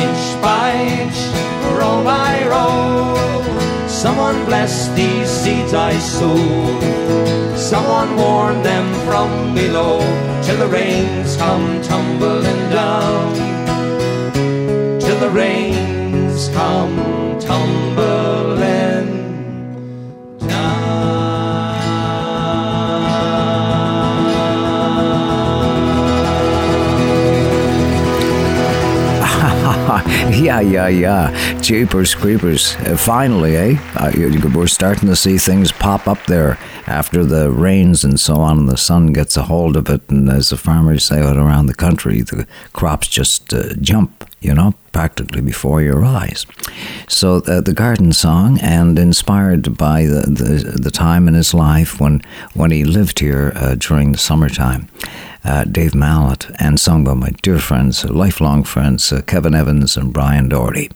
[0.04, 0.72] Inch by
[1.02, 1.20] inch,
[1.80, 6.36] row by row, someone bless these seeds I sow.
[7.56, 10.00] Someone warn them from below
[10.44, 13.34] till the rains come tumbling down.
[15.00, 18.27] Till the rains come tumbling
[30.38, 31.60] yeah, yeah, yeah.
[31.62, 32.76] Jeepers creepers.
[32.78, 33.78] Uh, finally, eh?
[33.96, 34.12] Uh,
[34.54, 38.70] we're starting to see things pop up there after the rains and so on, and
[38.70, 40.02] the sun gets a hold of it.
[40.10, 44.54] And as the farmers say out around the country, the crops just uh, jump, you
[44.54, 46.46] know, practically before your eyes.
[47.08, 52.00] So uh, the garden song, and inspired by the, the the time in his life
[52.00, 52.22] when
[52.54, 54.88] when he lived here uh, during the summertime
[55.48, 59.96] uh, Dave Mallett, and sung by my dear friends, uh, lifelong friends, uh, Kevin Evans
[59.96, 60.90] and Brian Doherty.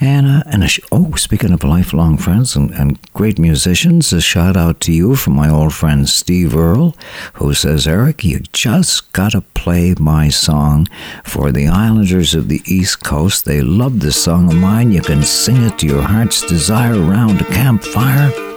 [0.00, 4.56] And, uh, and sh- oh, speaking of lifelong friends and, and great musicians, a shout
[4.56, 6.96] out to you from my old friend Steve Earle,
[7.34, 10.86] who says, Eric, you just got to play my song
[11.24, 13.44] for the Islanders of the East Coast.
[13.44, 14.92] They love this song of mine.
[14.92, 18.55] You can sing it to your heart's desire around a campfire.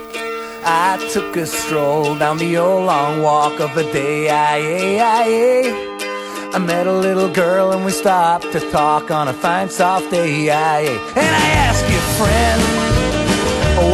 [0.63, 4.29] I took a stroll down the old long walk of the day.
[4.29, 4.57] I,
[4.99, 10.11] I, I met a little girl and we stopped to talk on a fine soft
[10.11, 10.49] day.
[10.49, 12.59] I, and I asked you, friend,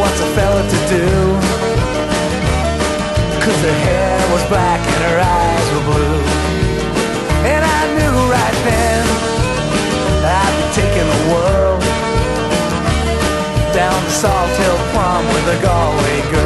[0.00, 1.06] what's a fella to do?
[3.44, 6.20] Cause her hair was black and her eyes were blue.
[7.46, 9.06] And I knew right then
[10.26, 11.80] I'd be taking the world
[13.72, 16.45] down to Salthill Prom with a Galway girl.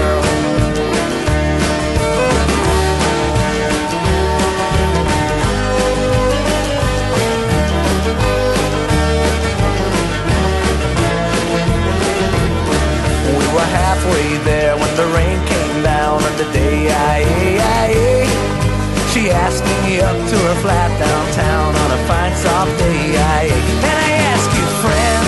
[19.51, 24.11] Asked me up to her flat downtown on a fine soft day I, And I
[24.31, 25.25] asked you, friend,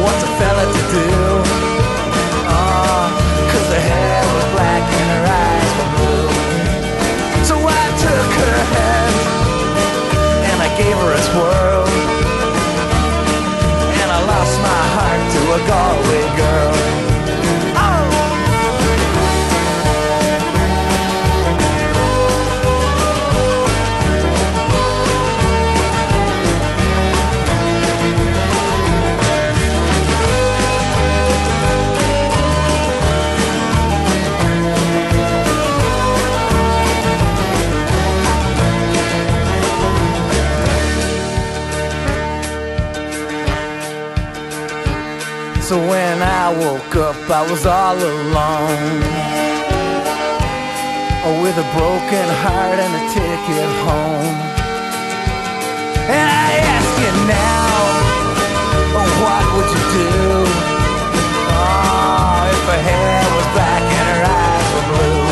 [0.00, 1.08] what's a fella to do?
[2.48, 3.04] Oh,
[3.52, 6.28] cause her hair was black and her eyes were blue.
[7.44, 9.14] So I took her hand
[10.48, 11.84] and I gave her a twirl.
[14.00, 16.25] And I lost my heart to a Galway
[45.66, 49.02] So when I woke up, I was all alone.
[51.26, 54.38] Oh, with a broken heart and a ticket home.
[56.06, 57.66] And I ask you now,
[58.94, 60.14] oh, what would you do?
[61.50, 65.26] Oh, if her hair was black and her eyes were blue.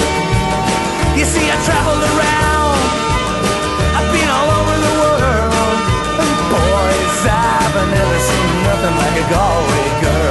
[1.15, 2.83] You see, I traveled around.
[4.03, 5.79] I've been all over the world.
[6.27, 10.24] And boys, I've never seen nothing like a Galway girl.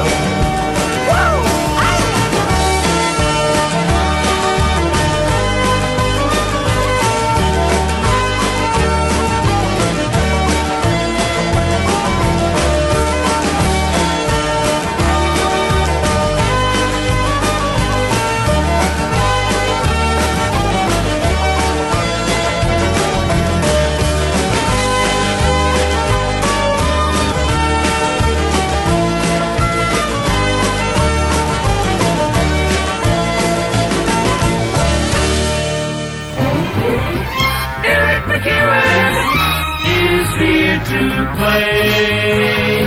[40.94, 42.86] To play.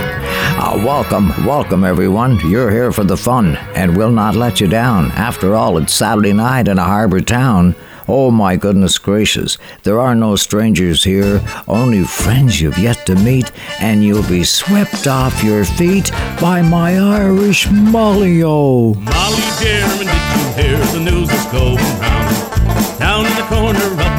[0.59, 2.39] Uh, welcome, welcome everyone.
[2.49, 5.11] You're here for the fun, and we'll not let you down.
[5.11, 7.75] After all, it's Saturday night in a harbor town.
[8.09, 13.51] Oh my goodness gracious, there are no strangers here, only friends you've yet to meet,
[13.81, 18.93] and you'll be swept off your feet by my Irish Molly-O.
[18.93, 22.97] Molly Dearman, did you hear the news that's going round?
[22.97, 24.16] Down in the corner of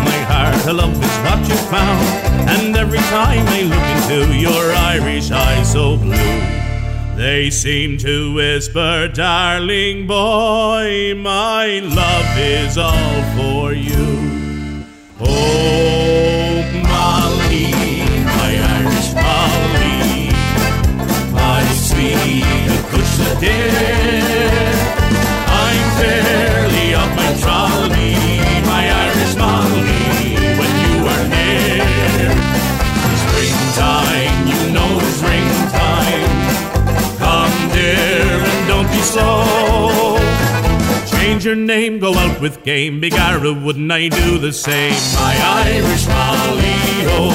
[0.73, 2.07] love is what you found.
[2.49, 6.59] And every time I look into your Irish eyes so blue,
[7.17, 14.85] they seem to whisper, darling boy, my love is all for you.
[15.21, 17.73] Oh, Molly,
[18.25, 20.31] my Irish Molly,
[21.33, 23.98] my sweet Acushla dear.
[39.09, 41.19] And slow.
[41.19, 43.01] Change your name, go out with game.
[43.01, 44.93] big Begara, wouldn't I do the same?
[45.15, 45.37] My
[45.67, 46.79] Irish Molly,
[47.11, 47.35] oh.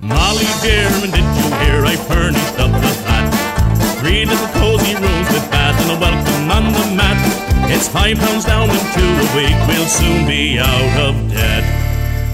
[0.00, 3.98] Molly Dearman, did you hear I furnished up the flat?
[4.00, 7.18] Three little cozy rooms with bath and a welcome on the mat.
[7.70, 11.87] It's five pounds down and two a week, we'll soon be out of debt.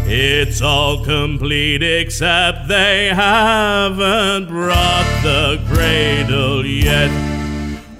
[0.07, 7.11] It's all complete except they haven't brought the cradle yet.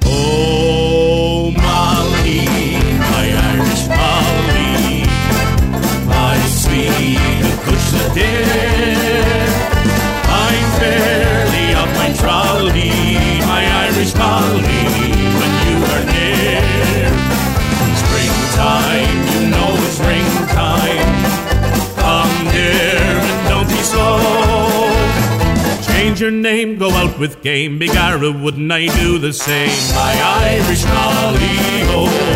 [0.05, 2.45] Oh, Molly,
[3.01, 3.27] my
[3.57, 5.07] Irish Polly,
[6.07, 7.17] my sweet
[7.65, 9.49] Cushla dear.
[10.29, 14.85] I'm fairly off my trolley, my Irish Molly,
[15.41, 17.09] when you are near.
[17.97, 19.04] Springtime.
[26.15, 27.81] Change your name, go out with game.
[27.81, 29.69] Begorra, wouldn't I do the same?
[29.97, 30.13] My
[30.45, 31.41] Irish Molly,
[31.91, 32.34] oh.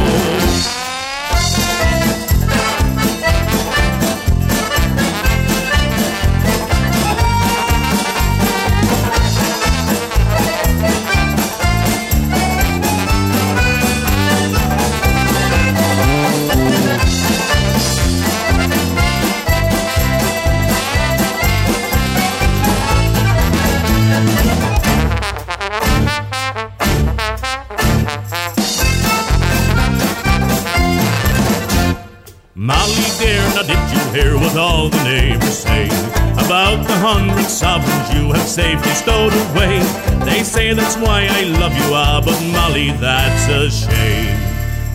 [37.11, 39.79] Hundred sovereigns you have safely stowed away?
[40.27, 44.37] They say that's why I love you, ah, but Molly, that's a shame.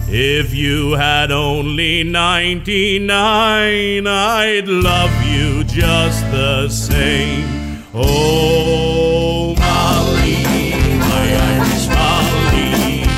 [0.07, 7.81] If you had only 99, I'd love you just the same.
[7.95, 10.43] Oh, Molly,
[11.09, 13.09] my Irish Molly,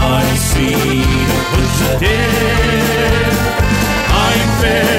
[0.00, 1.04] my sweet
[1.50, 3.28] pussy dear.
[4.24, 4.89] I'm fairly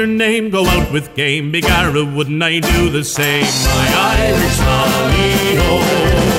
[0.00, 1.52] your name, go out with game.
[1.52, 3.44] Begorra, wouldn't I do the same?
[3.44, 3.86] My
[4.16, 6.30] Irish Molly, oh.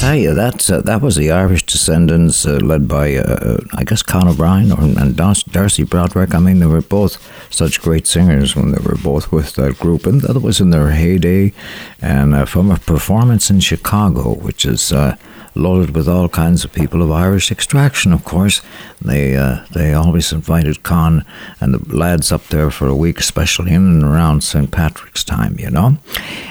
[0.00, 4.02] Tell you, that uh, that was the Irish Descendants, uh, led by uh, I guess
[4.04, 6.32] Con O'Brien or, and Dar- D'Arcy Broderick.
[6.32, 7.18] I mean, they were both
[7.50, 10.92] such great singers when they were both with that group, and that was in their
[10.92, 11.52] heyday.
[12.00, 15.16] And uh, from a performance in Chicago, which is uh,
[15.54, 18.62] loaded with all kinds of people of Irish extraction, of course,
[19.00, 21.24] they uh, they always invited Con
[21.60, 24.70] and the lads up there for a week, especially in and around St.
[24.70, 25.98] Patrick's time, you know.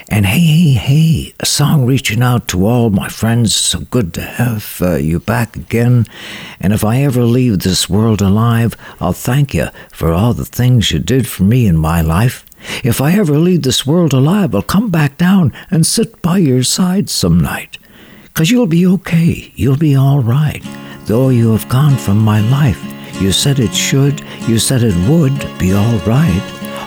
[0.09, 3.55] And hey, hey, hey, a song reaching out to all my friends.
[3.55, 6.05] So good to have uh, you back again.
[6.59, 10.91] And if I ever leave this world alive, I'll thank you for all the things
[10.91, 12.45] you did for me in my life.
[12.83, 16.63] If I ever leave this world alive, I'll come back down and sit by your
[16.63, 17.77] side some night.
[18.34, 20.63] Cause you'll be okay, you'll be all right.
[21.05, 22.82] Though you have gone from my life,
[23.21, 26.41] you said it should, you said it would be all right.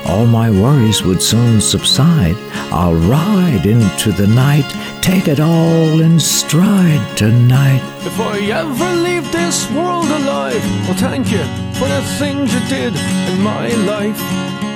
[0.06, 2.36] All my worries would soon subside.
[2.72, 4.68] I'll ride into the night,
[5.02, 7.82] take it all in stride tonight.
[8.04, 11.44] If I ever leave this world alive, well, thank you
[11.78, 14.73] for the things you did in my life.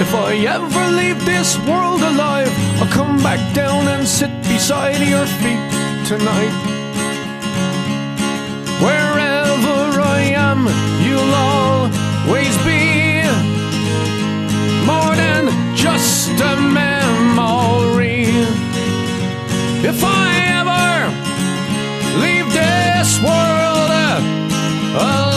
[0.00, 2.48] If I ever leave this world alive,
[2.80, 5.58] I'll come back down and sit beside your feet
[6.06, 6.54] tonight.
[8.80, 10.68] Wherever I am,
[11.04, 13.26] you'll always be
[14.86, 18.26] more than just a memory.
[19.82, 20.26] If I
[20.60, 20.88] ever
[22.22, 23.90] leave this world
[24.94, 25.27] alive.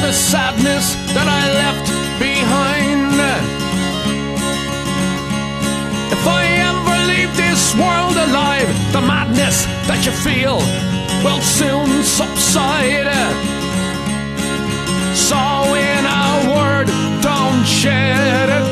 [0.00, 1.86] The sadness that I left
[2.18, 3.12] behind.
[6.16, 10.58] If I ever leave this world alive, the madness that you feel
[11.24, 13.08] will soon subside.
[15.14, 15.40] So,
[15.76, 16.88] in a word,
[17.20, 18.69] don't shed a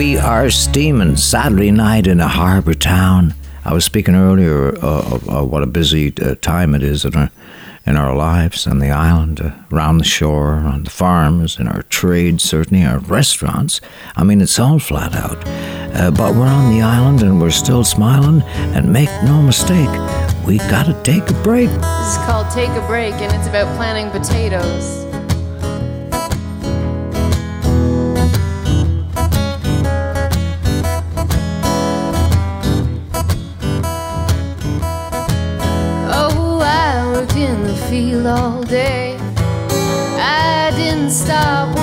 [0.00, 3.34] are steaming Saturday night in a harbour town.
[3.66, 7.14] I was speaking earlier uh, of, of what a busy uh, time it is in
[7.14, 7.30] our,
[7.84, 11.82] in our lives on the island, uh, around the shore, on the farms, in our
[11.82, 13.82] trade, certainly our restaurants.
[14.16, 15.42] I mean, it's all flat out.
[15.94, 18.40] Uh, but we're on the island and we're still smiling.
[18.74, 19.90] And make no mistake,
[20.46, 21.68] we gotta take a break.
[21.68, 25.09] This is called Take a Break, and it's about planting potatoes.
[38.26, 39.16] All day.
[40.18, 41.79] I didn't stop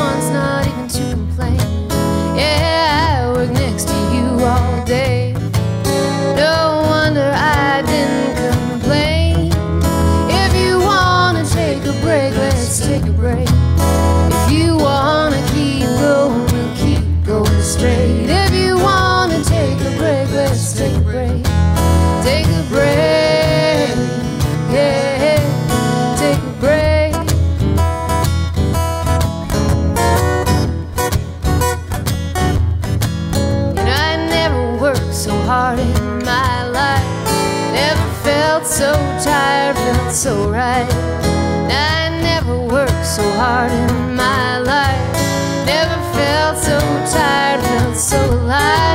[40.17, 40.91] so right.
[41.69, 45.13] I never worked so hard in my life.
[45.67, 46.79] Never felt so
[47.15, 48.86] tired, felt so alive.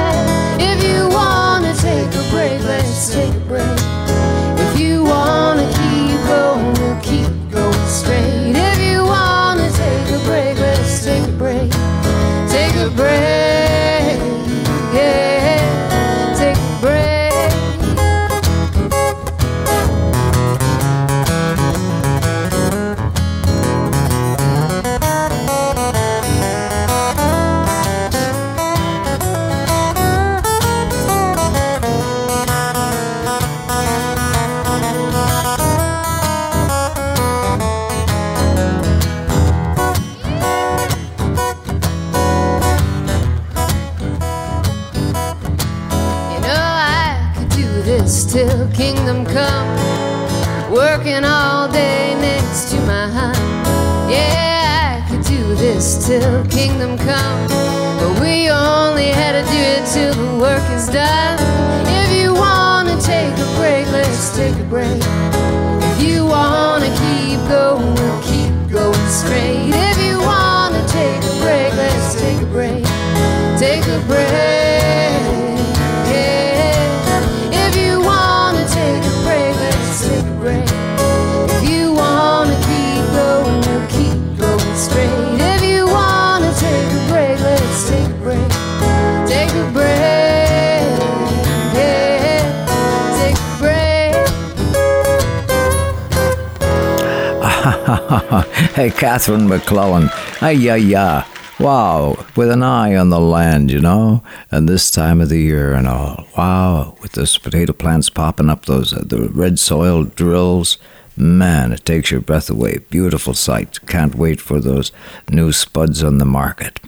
[98.12, 100.08] Hey, Catherine MacLellan.
[100.38, 101.26] Hey, yeah, yeah.
[101.58, 105.72] Wow, with an eye on the land, you know, and this time of the year
[105.72, 106.26] and all.
[106.36, 110.76] Wow, with those potato plants popping up, those uh, the red soil drills.
[111.16, 112.78] Man, it takes your breath away.
[112.90, 113.86] Beautiful sight.
[113.86, 114.92] Can't wait for those
[115.30, 116.80] new spuds on the market.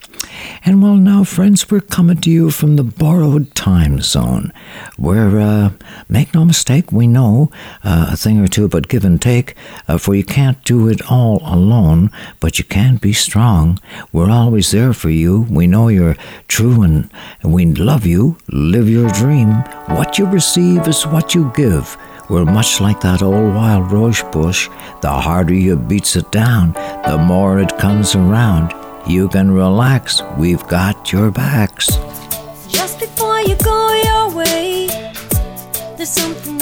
[0.64, 4.52] And well, now, friends, we're coming to you from the borrowed time zone,
[4.96, 5.70] where, uh,
[6.08, 7.50] make no mistake, we know
[7.82, 9.54] uh, a thing or two about give and take,
[9.88, 12.10] uh, for you can't do it all alone,
[12.40, 13.78] but you can be strong.
[14.12, 15.46] We're always there for you.
[15.50, 16.16] We know you're
[16.48, 17.10] true and,
[17.42, 18.36] and we love you.
[18.48, 19.48] Live your dream.
[19.86, 21.96] What you receive is what you give.
[22.30, 24.68] We're much like that old wild rose bush.
[25.02, 26.72] The harder you beats it down,
[27.04, 28.72] the more it comes around.
[29.06, 31.88] You can relax, we've got your backs.
[32.68, 34.86] Just before you go your way,
[35.96, 36.56] there's something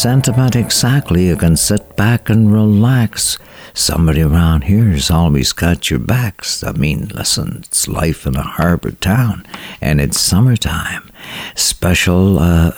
[0.00, 1.26] sentiment exactly.
[1.26, 3.36] You can sit back and relax.
[3.74, 6.64] Somebody around here's always got your backs.
[6.64, 9.46] I mean, listen, it's life in a harbor town,
[9.82, 11.10] and it's summertime.
[11.54, 12.72] Special uh,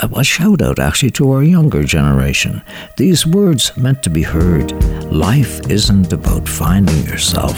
[0.00, 2.60] a, a shout out actually to our younger generation.
[2.96, 4.72] These words meant to be heard.
[5.12, 7.56] Life isn't about finding yourself.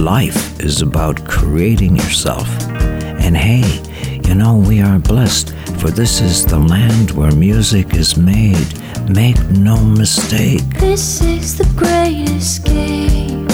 [0.00, 2.48] Life is about creating yourself.
[3.22, 3.64] And hey,
[4.26, 8.68] you know, we are blessed, for this is the land where music is made.
[9.08, 10.60] Make no mistake.
[10.78, 13.48] This is the great escape.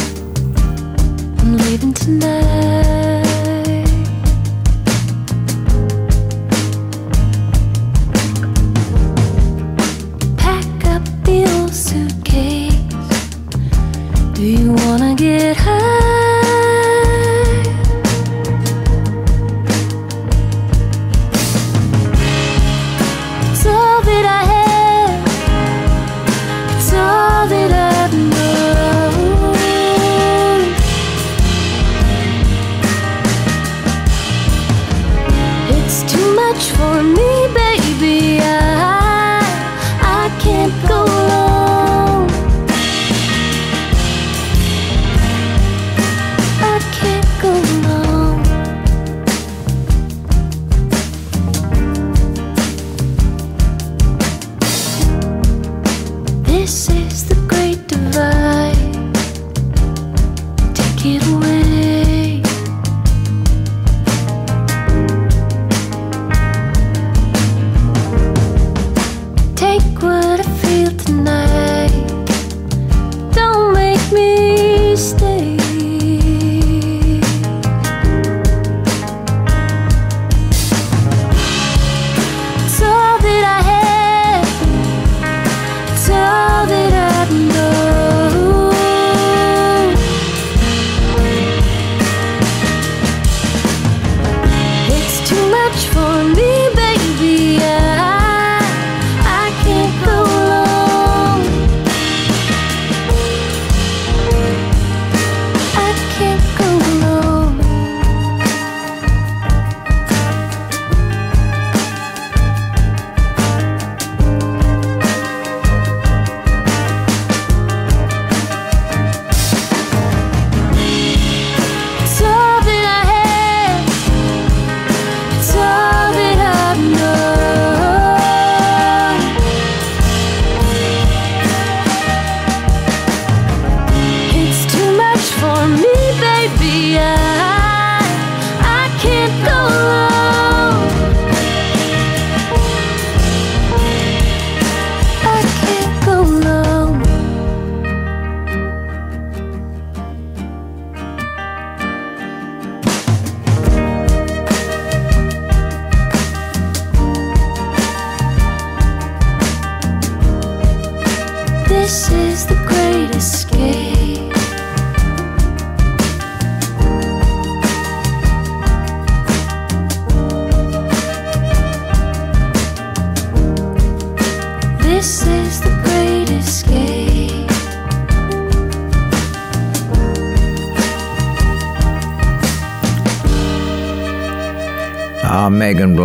[1.39, 2.96] I'm leaving tonight.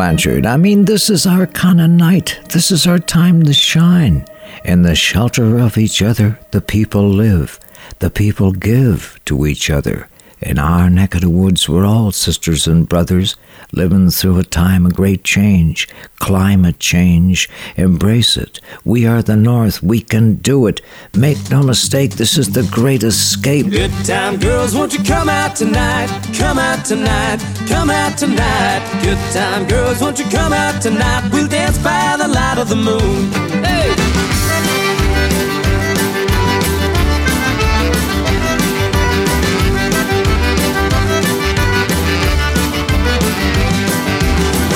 [0.02, 0.48] Blanchard.
[0.48, 2.40] I mean, this is our kind of night.
[2.49, 4.26] This is our time to shine.
[4.65, 7.60] In the shelter of each other, the people live.
[7.99, 10.07] The people give to each other.
[10.41, 13.36] In our neck of the woods, we're all sisters and brothers,
[13.73, 17.48] living through a time of great change, climate change.
[17.78, 18.60] Embrace it.
[18.84, 19.84] We are the North.
[19.84, 20.82] We can do it.
[21.16, 23.70] Make no mistake, this is the great escape.
[23.70, 26.08] Good time, girls, won't you come out tonight?
[26.36, 27.38] Come out tonight,
[27.68, 28.82] come out tonight.
[29.03, 31.30] Good time, girls, won't you come out tonight?
[31.32, 33.32] We'll dance by the light of the moon.
[33.64, 33.95] Hey!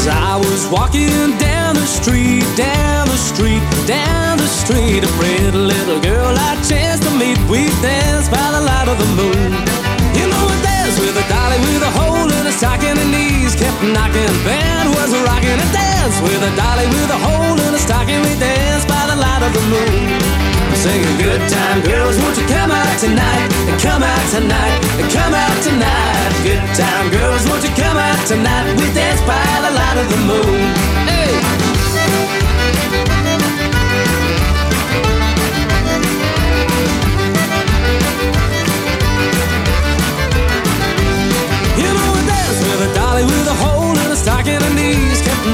[0.08, 1.55] I was walking down
[4.66, 7.38] street, a pretty little girl I chanced to meet.
[7.46, 9.54] We danced by the light of the moon.
[10.18, 13.54] You know, we danced with a dolly with a hole in her stocking, and knees
[13.54, 14.34] kept knocking.
[14.42, 18.18] Band was rocking and danced with a dolly with a hole in her stocking.
[18.26, 20.18] We danced by the light of the moon.
[20.74, 23.50] Singing good time, girls, won't you come out tonight?
[23.70, 26.32] And come out tonight, and come out tonight.
[26.42, 28.66] Good time, girls, won't you come out tonight?
[28.82, 31.05] We dance by the light of the moon.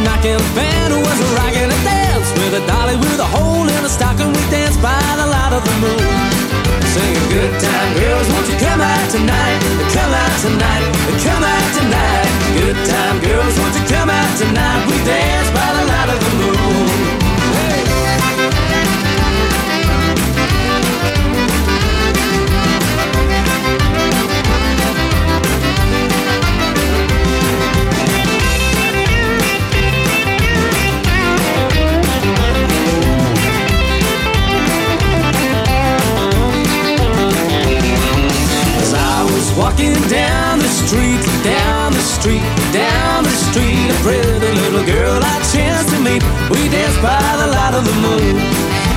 [0.04, 4.32] knocking band was rocking a dance with a dolly with a hole in a stocking.
[4.32, 6.42] We danced by the light of the moon.
[6.92, 9.60] Singing good time girls, won't you come out tonight?
[9.96, 10.84] Come out tonight,
[11.24, 12.28] come out tonight.
[12.56, 14.82] Good time girls, won't you come out tonight?
[14.88, 17.21] We danced by the light of the moon.
[39.52, 45.20] I walking down the street, down the street, down the street, a pretty little girl
[45.20, 46.24] I chanced to meet.
[46.48, 48.36] We danced by the light of the moon.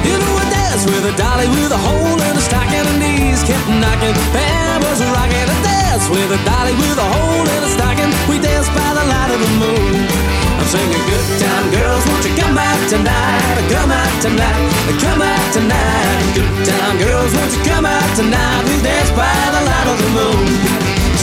[0.07, 3.43] You know, a dance with a dolly with a hole in her stocking, her knees
[3.43, 4.15] kept knocking.
[4.31, 8.11] Band was rocking a dance with a dolly with a hole in her stocking.
[8.31, 10.34] We danced by the light of the moon.
[10.55, 13.59] I'm singing good time girls, won't you come out tonight?
[13.71, 14.71] Come out tonight,
[15.03, 16.23] come out tonight.
[16.35, 18.63] Good time girls, won't you come out tonight?
[18.69, 20.47] We dance by the light of the moon.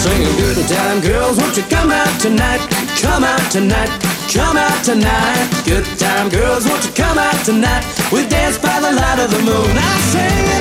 [0.04, 2.62] Singing good time girls, won't you come out tonight?
[3.00, 3.90] Come out tonight,
[4.34, 5.48] come out tonight.
[5.64, 7.86] Good time girls, won't you come out tonight?
[8.12, 9.72] We dance by the light of the moon.
[9.78, 10.61] I sing it all.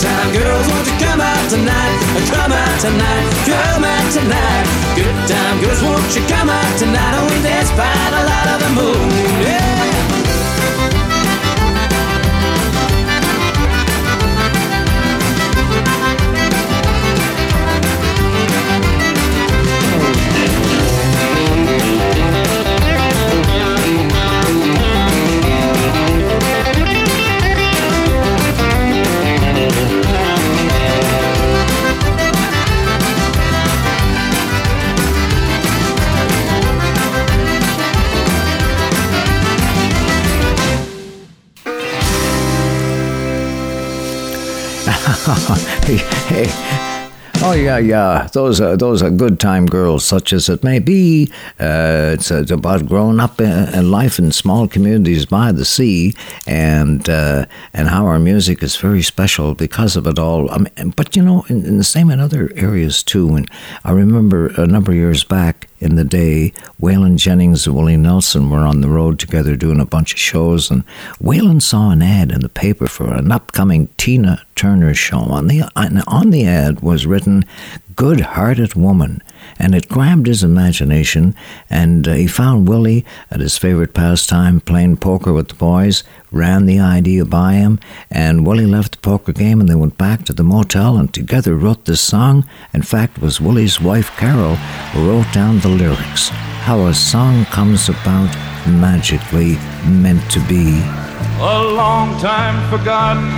[0.00, 1.96] time girls, won't you come out tonight?
[2.28, 4.64] Come out tonight, come out tonight.
[4.96, 7.14] Good time girls, won't you come out tonight?
[7.16, 9.10] And we dance by the light of the moon.
[9.40, 9.95] Yeah.
[46.28, 46.76] Hey.
[47.42, 48.28] Oh yeah, yeah.
[48.32, 51.30] Those are those are good time girls, such as it may be.
[51.60, 56.14] Uh, it's, it's about growing up in, in life in small communities by the sea,
[56.46, 57.44] and uh,
[57.74, 60.50] and how our music is very special because of it all.
[60.50, 63.36] I mean, but you know, in, in the same in other areas too.
[63.36, 63.50] And
[63.84, 68.50] I remember a number of years back in the day, Waylon Jennings and Willie Nelson
[68.50, 70.84] were on the road together doing a bunch of shows, and
[71.20, 75.18] Waylon saw an ad in the paper for an upcoming Tina Turner show.
[75.18, 75.62] On the
[76.06, 77.44] on the ad was written
[77.94, 79.22] "Good Hearted Woman."
[79.58, 81.34] And it grabbed his imagination,
[81.70, 86.66] and uh, he found Willie at his favorite pastime, playing poker with the boys, ran
[86.66, 87.78] the idea by him,
[88.10, 91.54] and Willie left the poker game and they went back to the motel and together
[91.54, 92.44] wrote this song.
[92.74, 96.28] In fact, it was Willie's wife, Carol, who wrote down the lyrics.
[96.66, 98.34] How a song comes about
[98.66, 99.56] magically
[99.88, 100.80] meant to be.
[101.38, 103.30] A long time forgotten,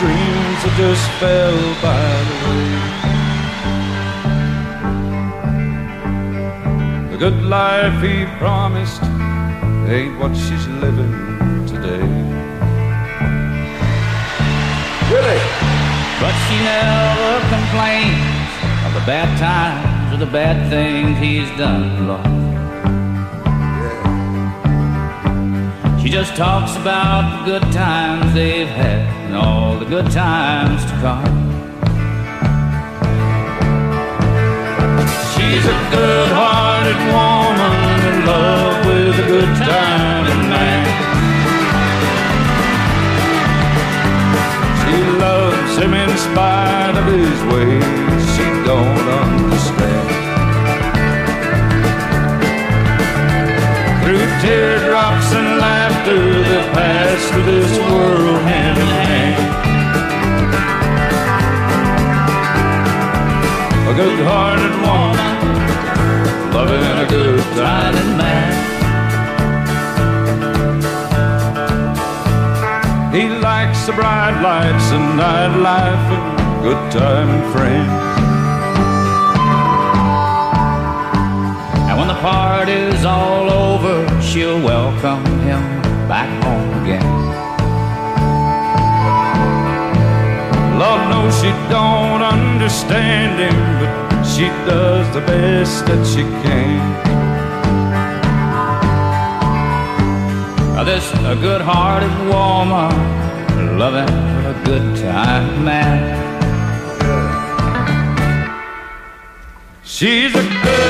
[0.00, 1.98] dreams that just fell by
[2.28, 3.07] the way.
[7.18, 9.02] The good life he promised
[9.90, 11.10] ain't what she's living
[11.66, 12.06] today.
[15.10, 15.40] Really?
[16.20, 18.48] But she never complains
[18.86, 22.24] of the bad times or the bad things he's done, Lord.
[26.00, 30.92] She just talks about the good times they've had and all the good times to
[31.00, 31.47] come.
[35.48, 40.84] She's a good-hearted woman in love with a good time man.
[44.82, 50.08] She loves him in spite of his ways she don't understand.
[54.04, 59.40] Through teardrops and laughter that pass through this world hand in hand.
[63.88, 65.07] A good-hearted woman
[66.58, 68.52] loving a good time man.
[73.14, 76.26] He likes the bright lights and nightlife and
[76.66, 77.92] good time and friends.
[81.88, 85.62] And when the party's all over, she'll welcome him
[86.12, 87.14] back home again.
[90.80, 94.07] Lord knows she don't understand him, but
[94.38, 96.78] she does the best that she can.
[100.76, 104.14] Now this a good-hearted woman loving
[104.46, 105.98] a good time man.
[109.82, 110.87] She's a good-hearted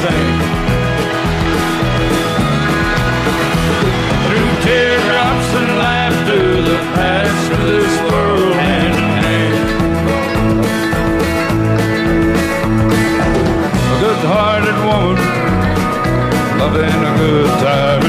[0.00, 0.40] Mustang.
[4.24, 9.68] Through teardrops and laughter, the past of this world hand in hand.
[13.74, 15.20] A good-hearted woman,
[16.58, 17.99] loving a good-timing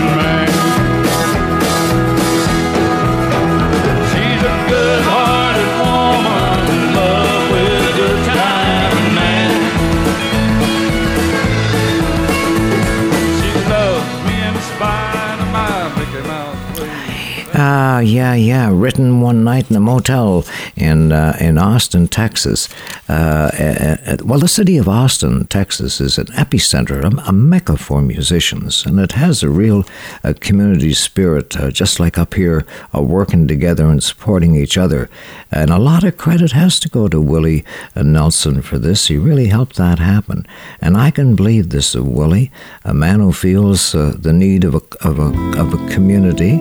[17.63, 18.71] Ah, yeah, yeah.
[18.73, 22.67] Written one night in a motel in uh, in Austin, Texas.
[23.07, 27.77] Uh, uh, uh, well, the city of Austin, Texas, is an epicenter, a, a mecca
[27.77, 29.85] for musicians, and it has a real
[30.23, 32.65] uh, community spirit, uh, just like up here,
[32.95, 35.07] uh, working together and supporting each other.
[35.51, 37.63] And a lot of credit has to go to Willie
[37.95, 39.07] Nelson for this.
[39.07, 40.47] He really helped that happen,
[40.81, 42.49] and I can believe this of Willie,
[42.83, 45.29] a man who feels the need of a of a
[45.59, 46.59] of a community.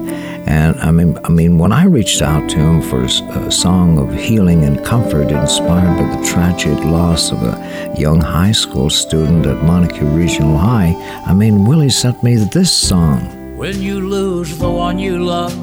[0.50, 4.12] And I mean, I mean, when I reached out to him for a song of
[4.12, 9.62] healing and comfort, inspired by the tragic loss of a young high school student at
[9.62, 10.92] Montague Regional High,
[11.24, 13.20] I mean, Willie sent me this song.
[13.56, 15.56] When you lose the one you love,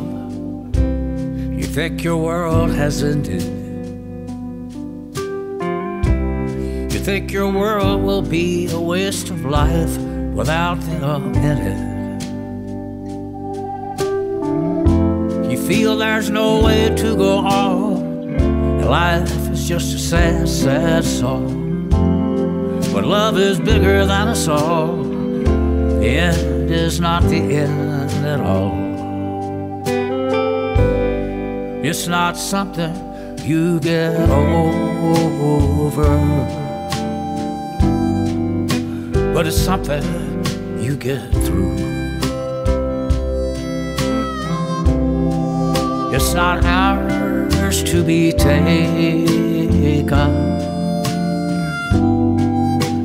[1.60, 3.44] you think your world has ended.
[6.94, 9.98] You think your world will be a waste of life
[10.34, 11.97] without them in it.
[15.68, 21.90] Feel there's no way to go on, life is just a sad, sad song.
[22.94, 25.04] But love is bigger than us all.
[25.04, 28.78] The end is not the end at all.
[31.84, 32.96] It's not something
[33.44, 36.08] you get over,
[39.34, 40.04] but it's something
[40.82, 42.07] you get through.
[46.20, 49.28] It's not ours to be taken.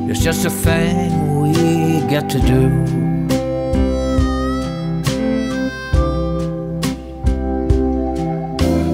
[0.09, 1.53] It's just a thing we
[2.09, 2.69] get to do.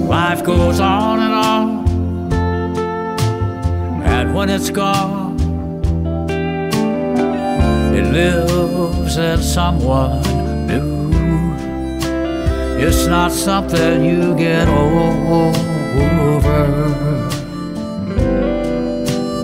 [0.06, 1.86] Life goes on and on,
[4.04, 5.40] and when it's gone,
[7.96, 10.29] it lives in someone.
[12.82, 15.52] It's not something you get over,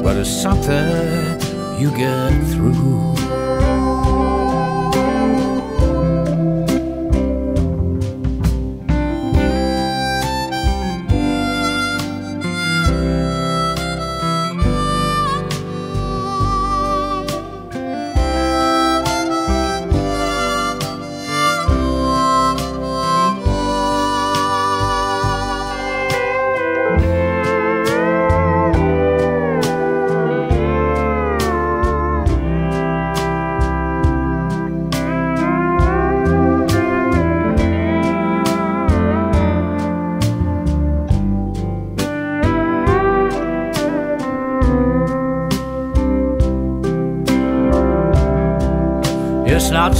[0.02, 1.38] but it's something
[1.78, 3.05] you get through.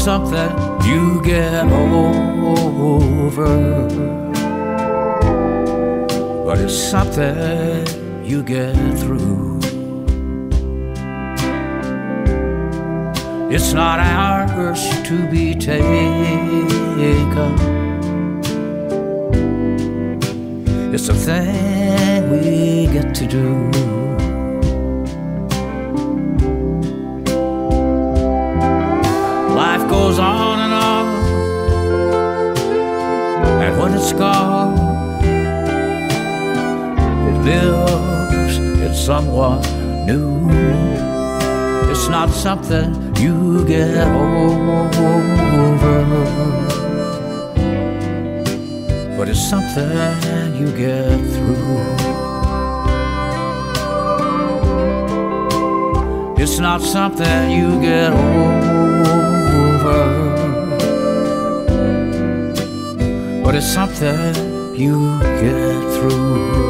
[0.06, 0.50] Something
[0.84, 3.48] you get over,
[6.44, 7.84] but it's something
[8.24, 9.58] you get through.
[13.50, 16.68] It's not ours to be taken.
[20.94, 23.95] It's a thing we get to do.
[39.06, 39.60] Someone
[40.04, 40.50] new.
[41.88, 44.90] It's not something you get over,
[49.16, 51.84] but it's something you get through.
[56.42, 58.42] It's not something you get over,
[63.44, 64.34] but it's something
[64.74, 66.65] you get through.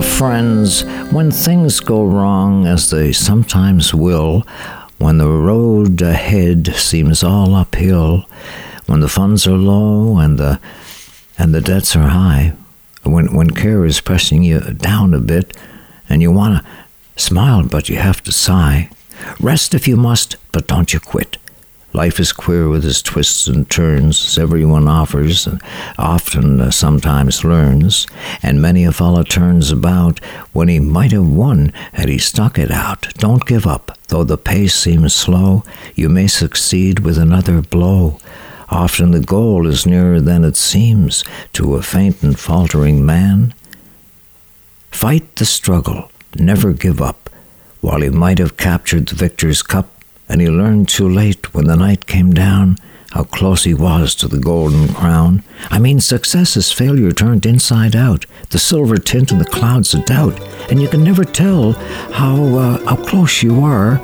[0.00, 4.44] Friends, when things go wrong, as they sometimes will,
[4.98, 8.26] when the road ahead seems all uphill,
[8.86, 10.60] when the funds are low and the
[11.38, 12.52] and the debts are high,
[13.04, 15.56] when, when care is pressing you down a bit,
[16.08, 18.90] and you want to smile, but you have to sigh,
[19.40, 21.37] rest if you must, but don't you quit.
[21.94, 25.62] Life is queer with its twists and turns, as everyone offers, and
[25.98, 28.06] often uh, sometimes learns,
[28.42, 32.70] and many a fellow turns about when he might have won had he stuck it
[32.70, 33.12] out.
[33.14, 38.20] Don't give up, though the pace seems slow, you may succeed with another blow.
[38.68, 41.24] Often the goal is nearer than it seems
[41.54, 43.54] to a faint and faltering man.
[44.90, 47.30] Fight the struggle, never give up.
[47.80, 49.88] While he might have captured the victor's cup,
[50.28, 52.78] and he learned too late when the night came down
[53.12, 55.42] how close he was to the golden crown.
[55.70, 60.04] I mean, success is failure turned inside out, the silver tint and the clouds of
[60.04, 60.38] doubt,
[60.70, 61.72] and you can never tell
[62.12, 63.98] how uh, how close you are.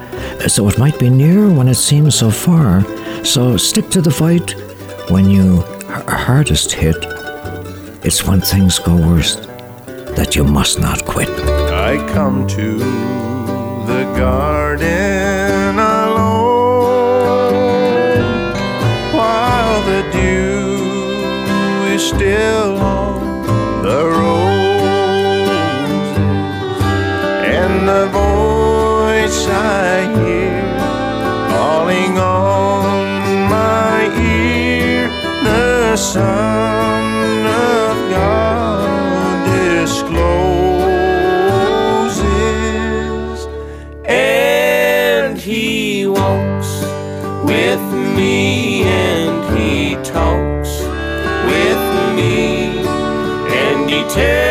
[0.49, 2.83] So it might be near when it seems so far.
[3.25, 4.55] So stick to the fight
[5.11, 6.97] when you are hardest hit.
[8.05, 9.43] It's when things go worst
[10.17, 11.29] that you must not quit.
[11.29, 15.04] I come to the garden
[22.19, 22.74] still
[54.17, 54.44] and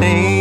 [0.00, 0.35] their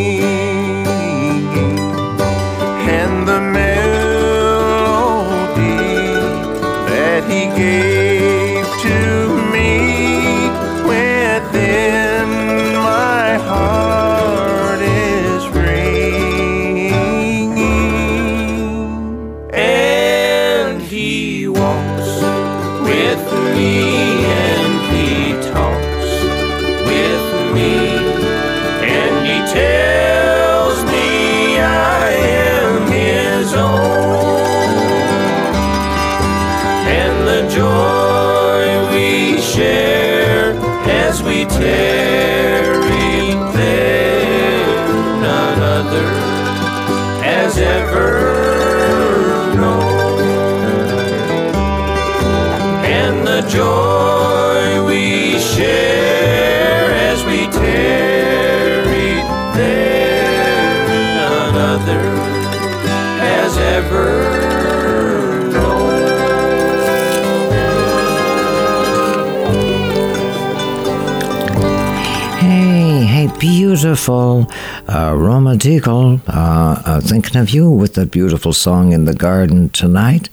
[73.76, 74.50] beautiful
[74.88, 79.68] uh, Roma Deagle, uh, uh, thinking of you with that beautiful song in the garden
[79.68, 80.30] tonight.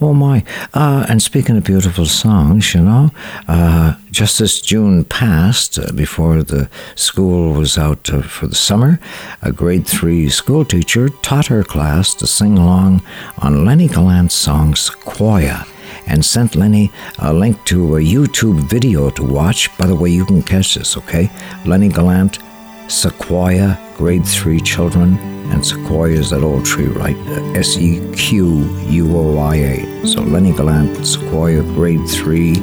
[0.00, 0.44] Oh my!
[0.74, 3.12] Uh, and speaking of beautiful songs, you know,
[3.46, 8.98] uh, just this June passed, uh, before the school was out uh, for the summer,
[9.42, 13.00] a grade three school teacher taught her class to sing along
[13.38, 15.64] on Lenny Gallant's song Sequoia
[16.08, 16.90] and sent Lenny
[17.20, 19.70] a link to a YouTube video to watch.
[19.78, 21.30] By the way, you can catch this, okay?
[21.64, 22.40] Lenny Gallant,
[22.88, 25.18] Sequoia, grade three children,
[25.50, 27.16] and Sequoia is that old tree, right?
[27.56, 30.06] S E Q U O I A.
[30.06, 32.56] So Lenny Gallant, Sequoia, grade three.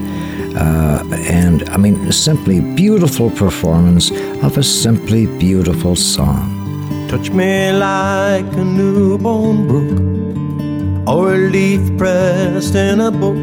[0.56, 4.12] Uh, and I mean, simply beautiful performance
[4.44, 7.08] of a simply beautiful song.
[7.08, 13.38] Touch me like a newborn brook or a leaf pressed in a book.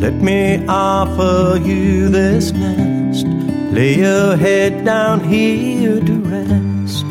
[0.00, 2.89] Let me offer you this nest.
[3.72, 7.06] Lay your head down here to rest.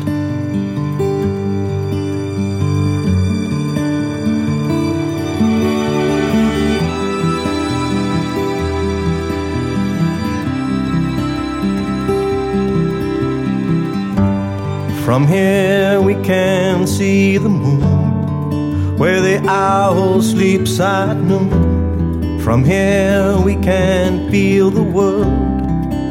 [15.04, 22.38] From here we can see the moon, where the owl sleeps at noon.
[22.38, 25.49] From here we can feel the world,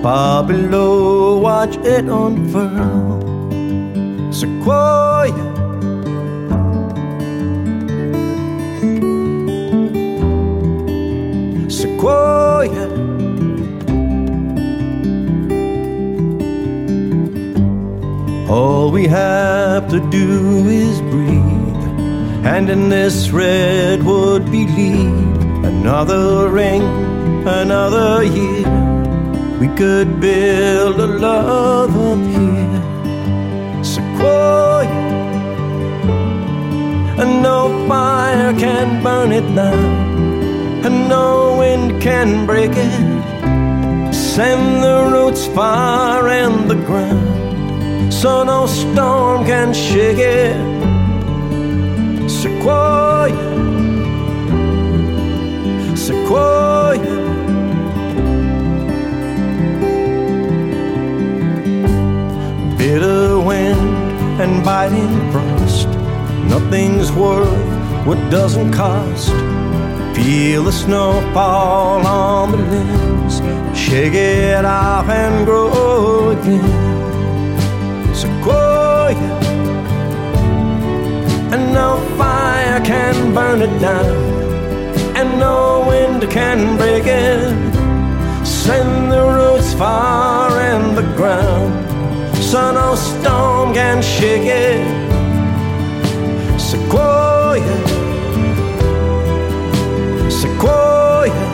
[0.02, 3.20] far below watch it unfurl.
[4.32, 5.46] Sequoia.
[11.70, 12.88] Sequoia.
[18.50, 21.84] All we have to do is breathe,
[22.46, 26.82] and in this redwood believe another ring,
[27.46, 28.89] another year.
[29.60, 34.88] We could build a love up here, Sequoia,
[37.20, 39.76] and no fire can burn it now,
[40.86, 44.14] and no wind can break it.
[44.14, 50.56] Send the roots far in the ground so no storm can shake it.
[52.30, 53.36] Sequoia,
[55.98, 57.29] Sequoia.
[62.92, 65.88] Bitter wind and biting frost,
[66.50, 67.68] nothing's worth
[68.04, 69.30] what doesn't cost.
[70.16, 73.36] Feel the snow fall on the limbs,
[73.78, 78.16] shake it off and grow again.
[78.16, 79.34] Sequoia,
[81.54, 84.18] and no fire can burn it down,
[85.16, 87.54] and no wind can break it.
[88.44, 91.89] Send the roots far in the ground,
[92.50, 94.82] so no storm can shake it.
[96.60, 97.76] Sequoia,
[100.32, 101.46] sequoia.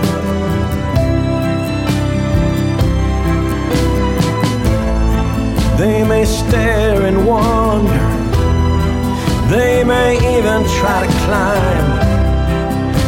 [5.77, 8.05] They may stare and wonder.
[9.53, 11.89] They may even try to climb.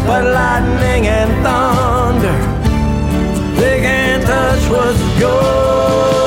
[0.06, 2.40] But lightning and thunder,
[3.62, 6.27] they can't touch what's yours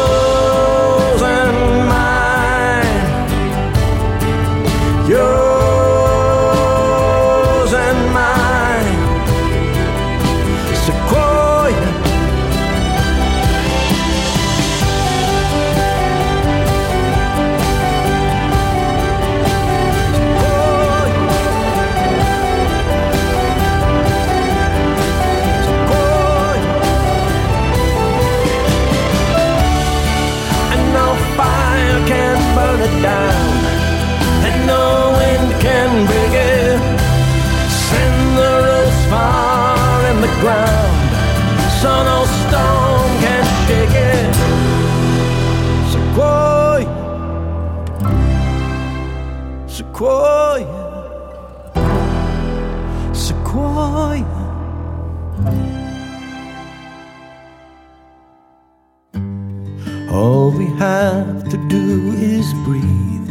[60.10, 63.30] All we have to do is breathe,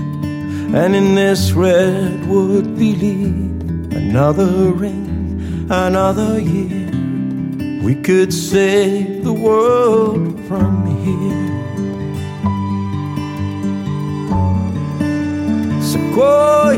[0.73, 6.89] and in this redwood believe another ring, another year.
[7.84, 11.49] We could save the world from here.
[15.81, 16.77] Sequoia.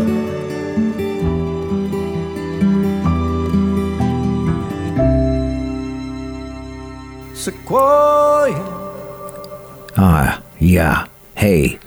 [7.35, 8.70] Sequoia.
[10.71, 11.07] Ah, yeah.
[11.35, 11.79] Hey,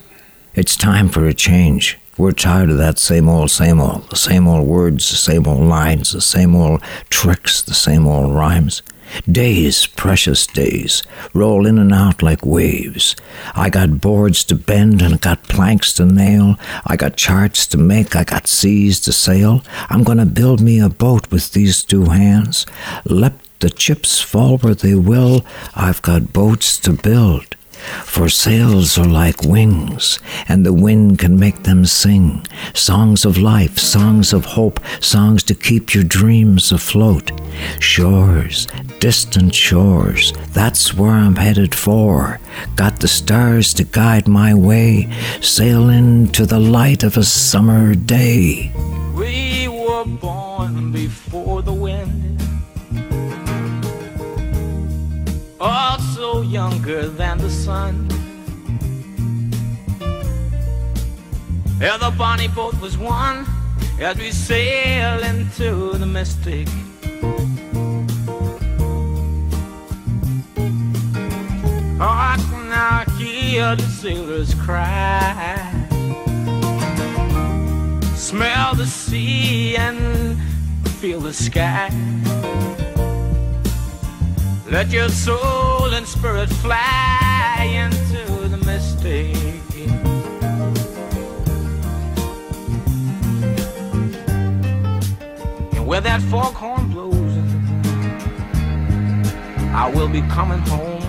[0.55, 1.98] it's time for a change.
[2.19, 4.11] We're tired of that same old, same old.
[4.11, 8.35] The same old words, the same old lines, the same old tricks, the same old
[8.35, 8.82] rhymes.
[9.31, 11.02] Days, precious days,
[11.32, 13.16] roll in and out like waves.
[13.55, 16.56] I got boards to bend and I got planks to nail.
[16.85, 19.62] I got charts to make, I got seas to sail.
[19.89, 22.66] I'm gonna build me a boat with these two hands.
[23.06, 25.43] Let the chips fall where they will,
[25.74, 27.56] I've got boats to build.
[28.05, 33.78] For sails are like wings, and the wind can make them sing songs of life,
[33.78, 37.32] songs of hope, songs to keep your dreams afloat.
[37.81, 38.66] Shores,
[39.01, 42.40] distant shores, that's where I'm headed for.
[42.77, 48.73] Got the stars to guide my way, sailing to the light of a summer day.
[49.15, 52.35] We were born before the wind.
[56.43, 58.09] Younger than the sun.
[61.81, 63.47] Yeah, the bonnie boat was one
[64.01, 66.69] as we sail into the mystic.
[72.01, 75.70] Oh, I can now hear the sailors cry.
[78.15, 80.39] Smell the sea and
[81.01, 81.90] feel the sky.
[84.66, 89.36] Let your soul and spirit fly into the mystic.
[95.74, 97.36] And where that foghorn blows,
[99.74, 101.03] I will be coming home.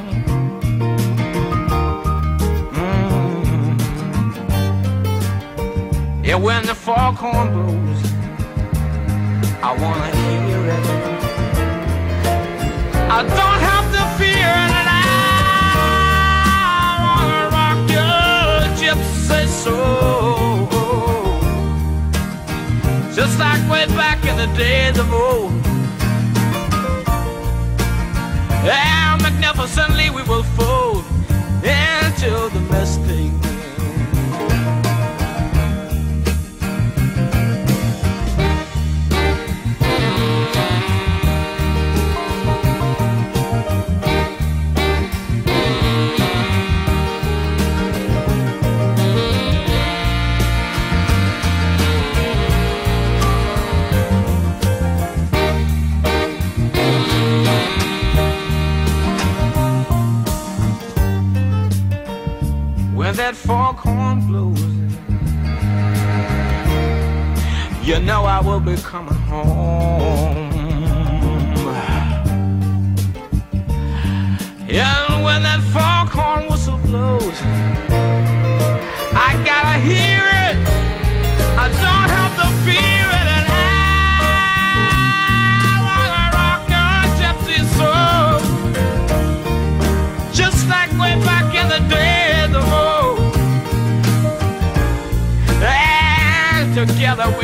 [2.74, 3.80] Mm.
[6.26, 8.04] Yeah, when the foghorn blows,
[9.64, 10.95] I wanna hear it.
[23.16, 25.54] Just like way back in the days of old.
[28.68, 31.06] And magnificently we will fold
[31.64, 33.45] into the mystic.
[63.26, 64.62] That foghorn blows,
[67.84, 70.54] you know I will be coming home.
[74.70, 77.38] And when that foghorn whistle blows,
[79.28, 80.56] I gotta hear it.
[81.58, 82.95] I don't have to fear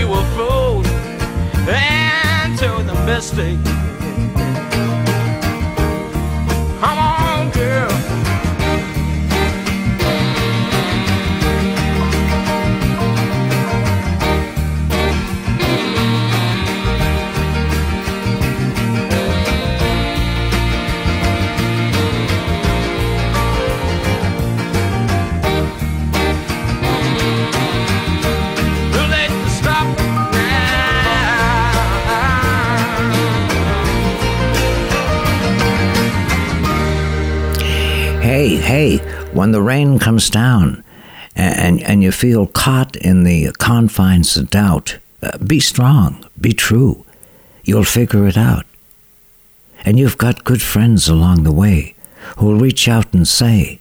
[0.01, 0.87] we will fold
[1.67, 3.80] into the mystic.
[38.41, 38.97] Hey, hey,
[39.33, 40.83] when the rain comes down
[41.35, 47.05] and, and you feel caught in the confines of doubt, uh, be strong, be true.
[47.63, 48.65] You'll figure it out.
[49.85, 51.93] And you've got good friends along the way
[52.37, 53.79] who'll reach out and say,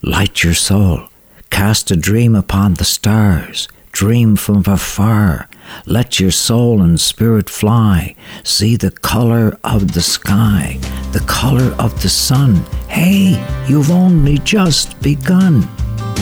[0.00, 1.10] Light your soul,
[1.50, 5.47] cast a dream upon the stars, dream from afar,
[5.86, 8.14] let your soul and spirit fly,
[8.44, 10.78] see the color of the sky,
[11.12, 12.56] the color of the sun.
[12.88, 15.68] Hey, you've only just begun.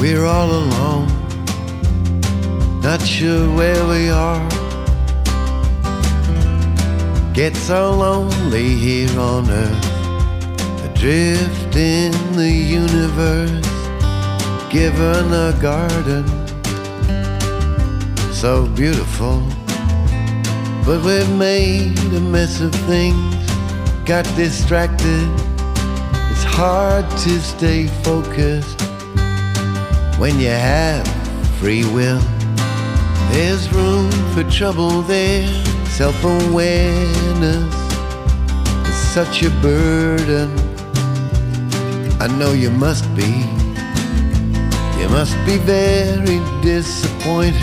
[0.01, 1.09] We're all alone,
[2.83, 4.49] not sure where we are.
[7.33, 13.67] Get so lonely here on earth, adrift in the universe,
[14.71, 16.46] given a garden
[18.41, 19.43] so beautiful.
[20.85, 23.35] But we've made a mess of things,
[24.05, 25.27] got distracted.
[26.31, 28.79] It's hard to stay focused
[30.19, 31.09] when you have
[31.59, 32.21] free will.
[33.33, 35.49] There's room for trouble there,
[35.87, 37.75] self awareness
[38.87, 40.51] is such a burden.
[42.21, 43.33] I know you must be.
[45.01, 47.63] You must be very disappointed,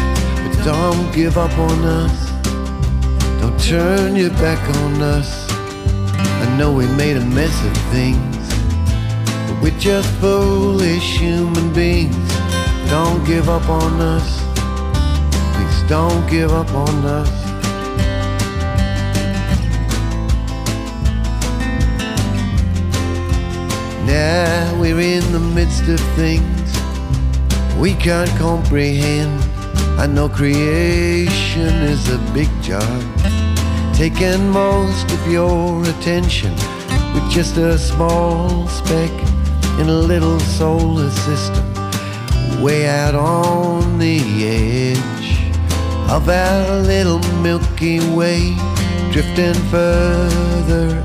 [0.63, 2.31] don't give up on us.
[3.41, 5.51] Don't turn your back on us.
[5.51, 8.37] I know we made a mess of things,
[9.45, 12.15] but we're just foolish human beings.
[12.89, 14.41] Don't give up on us.
[15.53, 17.43] Please don't give up on us.
[24.07, 26.53] Now we're in the midst of things
[27.77, 29.52] we can't comprehend.
[29.97, 33.01] I know creation is a big job,
[33.93, 36.51] taking most of your attention
[37.13, 39.11] with just a small speck
[39.79, 41.65] in a little solar system,
[42.61, 45.53] way out on the edge
[46.09, 48.55] of our little Milky Way,
[49.11, 51.01] drifting further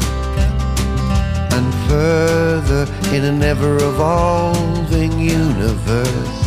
[1.53, 6.38] and further in an ever evolving universe.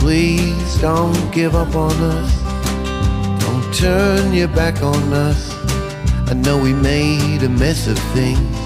[0.00, 2.32] Please don't give up on us,
[3.44, 5.54] don't turn your back on us.
[6.30, 8.56] I know we made a mess of things,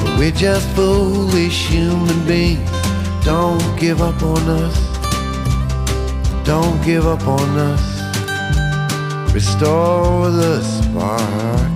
[0.00, 2.70] but we're just foolish human beings.
[3.24, 4.76] Don't give up on us,
[6.44, 7.84] don't give up on us.
[9.34, 11.70] Restore the spark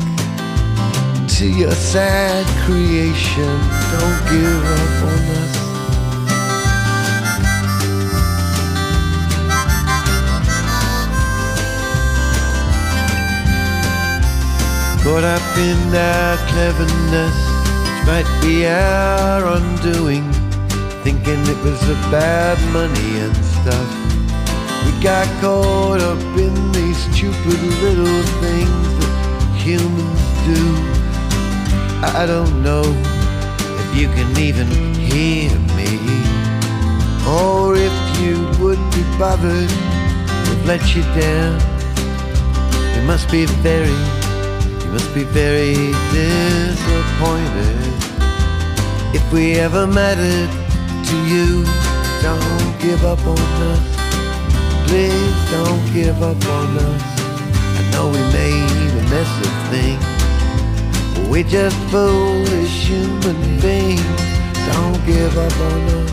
[1.39, 3.55] to your sad creation.
[3.95, 5.34] Don't give up on us.
[15.05, 17.37] Caught up in our cleverness,
[17.85, 20.25] which might be our undoing.
[21.05, 23.91] Thinking it was about money and stuff.
[24.87, 29.15] We got caught up in these stupid little things that
[29.61, 30.63] humans do.
[32.17, 32.85] I don't know
[33.83, 36.01] if you can even hear me,
[37.29, 41.61] or if you would be bothered to let you down.
[42.97, 43.93] You must be very,
[44.95, 45.75] must be very
[46.15, 47.83] disappointed.
[49.13, 50.51] If we ever mattered
[51.09, 51.65] to you,
[52.23, 53.39] don't give up on
[53.73, 53.83] us.
[54.87, 57.03] Please don't give up on us.
[57.79, 61.29] I know we made a mess of things.
[61.29, 64.21] We're just foolish human beings.
[64.71, 66.11] Don't give up on us.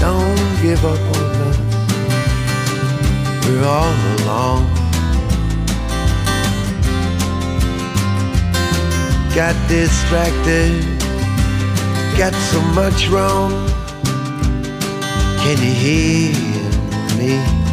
[0.00, 1.58] Don't give up on us.
[3.46, 4.83] We're all alone.
[9.34, 10.80] Got distracted.
[12.16, 13.50] Got so much wrong.
[15.42, 16.32] Can you hear
[17.18, 17.63] me?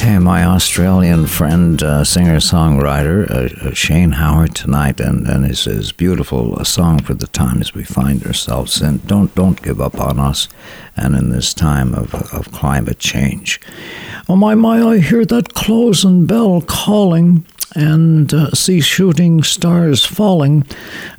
[0.00, 5.64] Hey, my Australian friend, uh, singer songwriter uh, uh, Shane Howard tonight, and, and his,
[5.64, 9.02] his beautiful uh, song for the times we find ourselves in.
[9.04, 10.48] Don't don't give up on us,
[10.96, 13.60] and in this time of, of climate change.
[14.26, 14.80] Oh my my!
[14.80, 17.44] I hear that closing bell calling,
[17.74, 20.66] and uh, see shooting stars falling,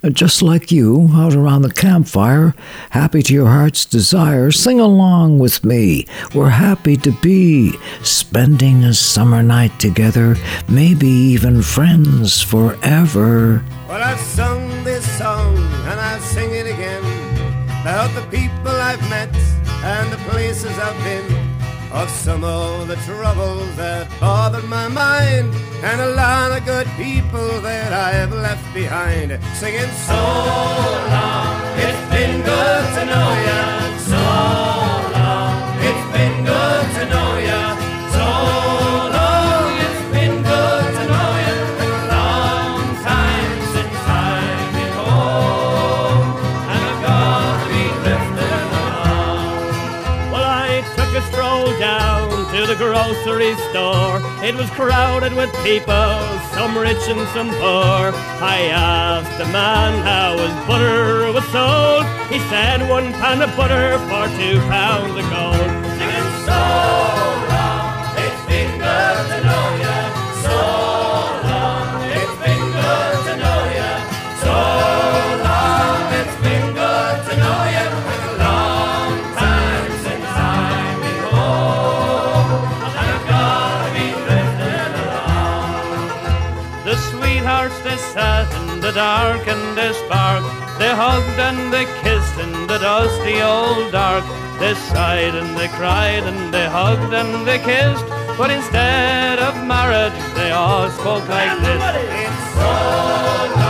[0.04, 2.54] uh, just like you out around the campfire,
[2.92, 4.52] happy to your heart's desire.
[4.52, 6.06] Sing along with me.
[6.34, 7.74] We're happy to be
[8.04, 10.36] spending a summer night together,
[10.68, 13.64] maybe even friends forever.
[13.88, 17.04] Well, I've sung this song and I'll sing it again
[17.82, 19.34] about the people I've met
[19.84, 21.41] and the places I've been,
[21.94, 25.54] of some of the troubles that bothered my mind,
[25.84, 29.40] and a lot of good people that I've left behind.
[29.56, 33.98] Singing so long, it's been good to know ya.
[33.98, 34.91] So
[53.02, 54.22] grocery store.
[54.44, 56.20] It was crowded with people,
[56.54, 58.12] some rich and some poor.
[58.42, 62.06] I asked the man how his butter was sold.
[62.32, 65.72] He said one pound of butter for two pounds of gold.
[65.98, 67.21] Singing so
[88.92, 90.44] the dark and they spark.
[90.78, 94.26] They hugged and they kissed in the dusty old dark.
[94.60, 98.06] They sighed and they cried and they hugged and they kissed.
[98.38, 103.61] But instead of marriage, they all spoke like this.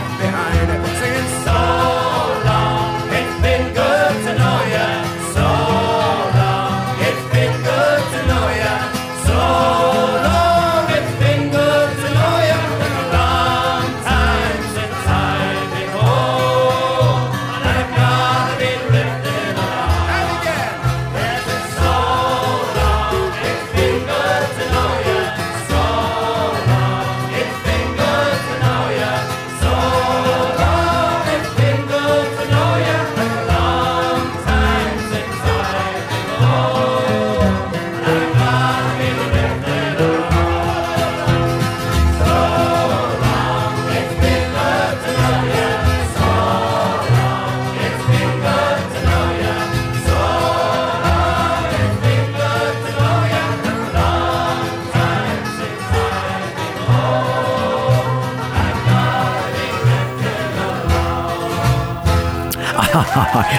[0.00, 0.89] left behind.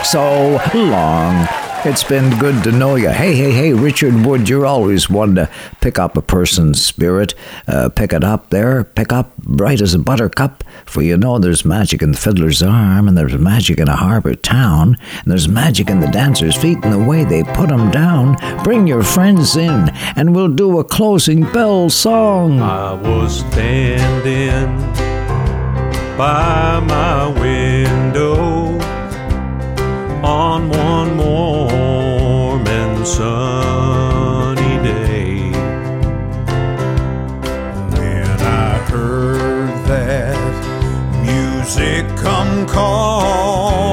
[0.03, 1.47] so long.
[1.83, 3.09] It's been good to know you.
[3.09, 5.49] Hey, hey, hey, Richard Wood, you're always one to
[5.81, 7.33] pick up a person's spirit.
[7.67, 11.65] Uh, pick it up there, pick up bright as a buttercup, for you know there's
[11.65, 15.89] magic in the fiddler's arm, and there's magic in a harbor town, and there's magic
[15.89, 18.37] in the dancer's feet and the way they put 'em down.
[18.63, 22.59] Bring your friends in, and we'll do a closing bell song.
[22.61, 24.77] I was standing
[26.15, 28.60] by my window
[30.31, 35.51] on one warm and sunny day
[37.91, 40.39] when I heard that
[41.21, 43.91] music come calling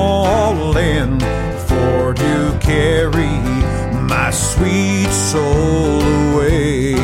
[1.67, 3.37] for to carry
[4.15, 5.99] my sweet soul
[6.39, 6.95] away.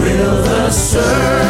[0.00, 1.47] Will the surf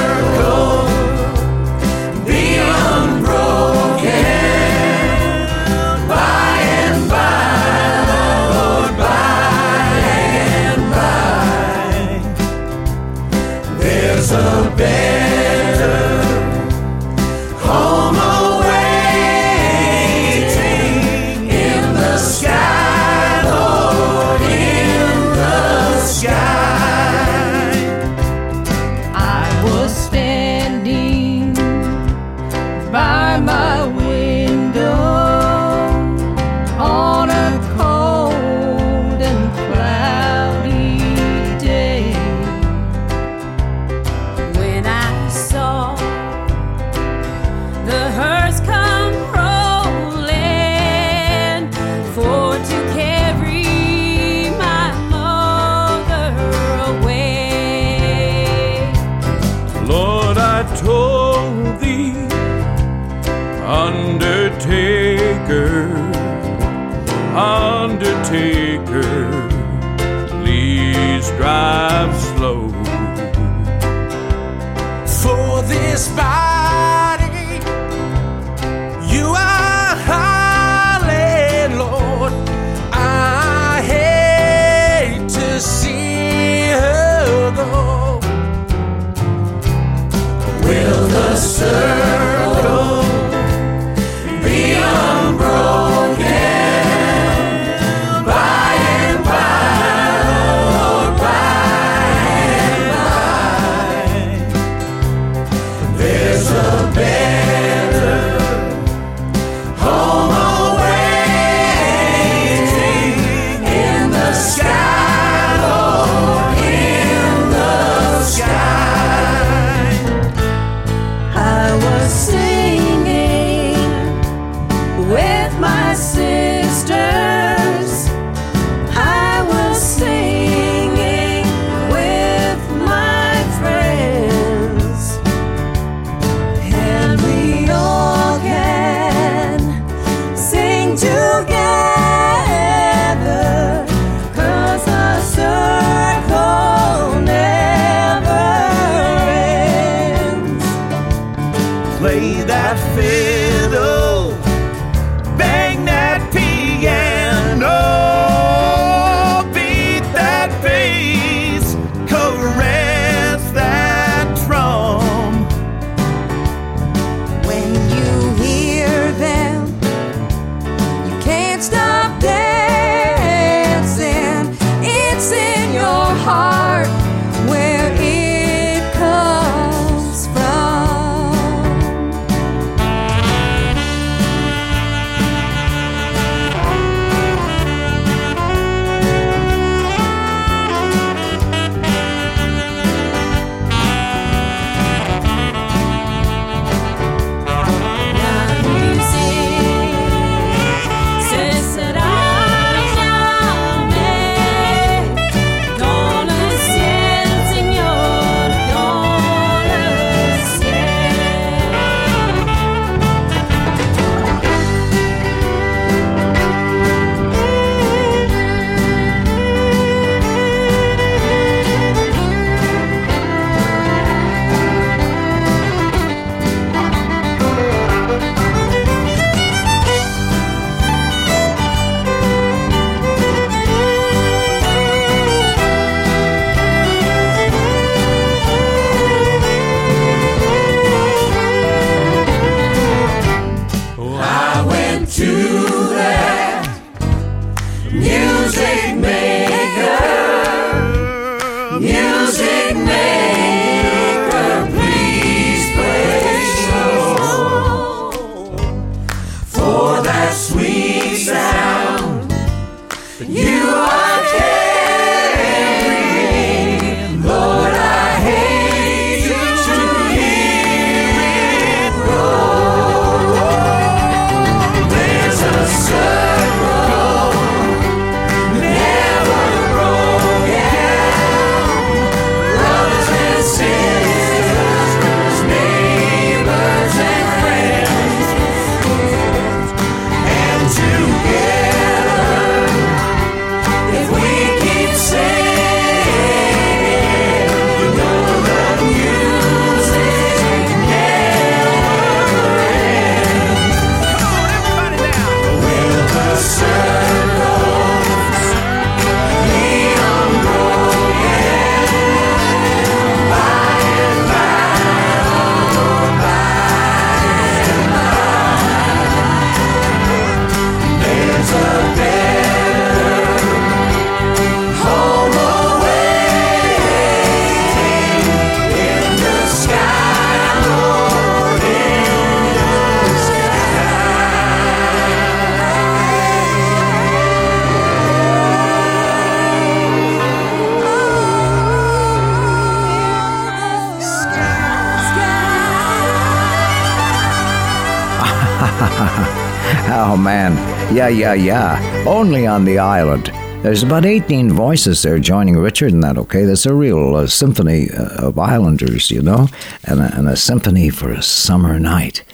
[351.09, 352.05] yeah, yeah, yeah.
[352.07, 353.27] Only on the island.
[353.63, 356.45] There's about 18 voices there joining Richard in that, okay?
[356.45, 359.49] That's a real uh, symphony uh, of islanders, you know?
[359.85, 362.25] And a, and a symphony for a summer night.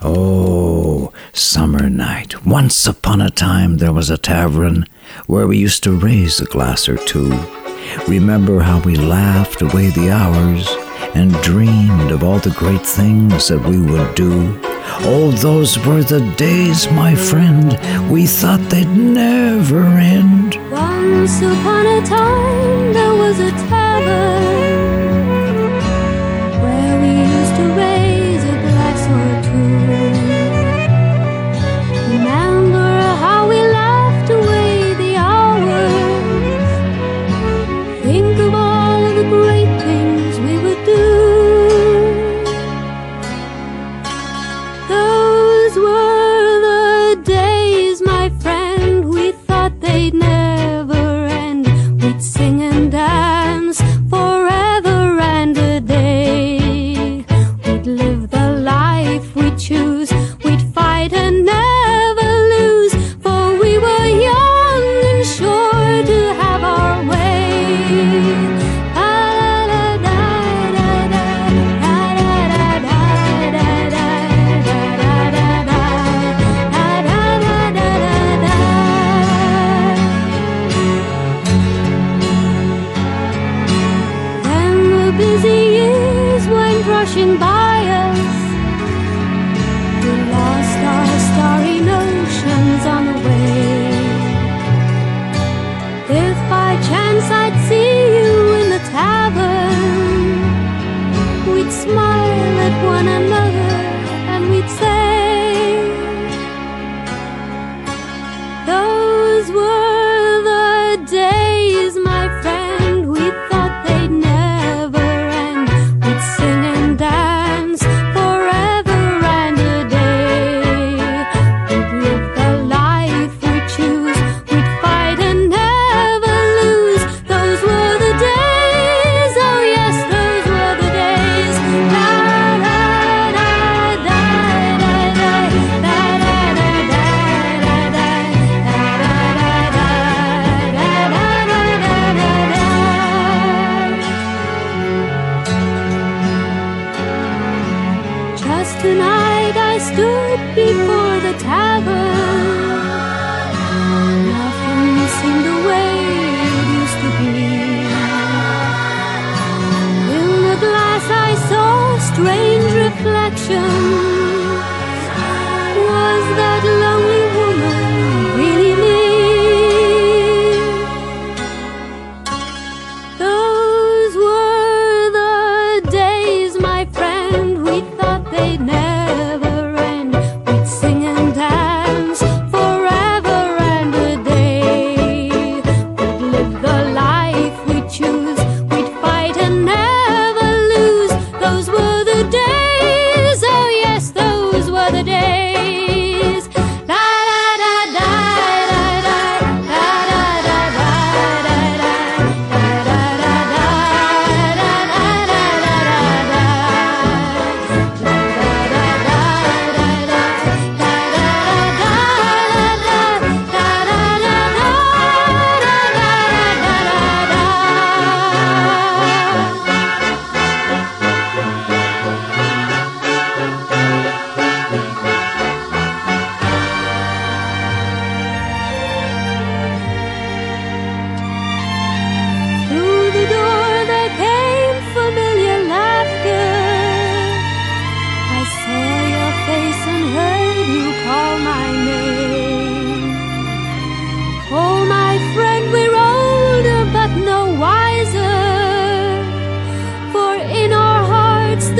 [0.00, 2.46] Oh, summer night.
[2.46, 4.86] Once upon a time there was a tavern
[5.26, 7.30] where we used to raise a glass or two.
[8.06, 10.68] Remember how we laughed away the hours
[11.14, 14.69] and dreamed of all the great things that we would do.
[15.02, 17.78] Oh, those were the days, my friend,
[18.10, 20.56] we thought they'd never end.
[20.70, 24.79] Once upon a time, there was a tavern.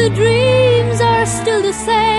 [0.00, 2.09] the dreams are still the same.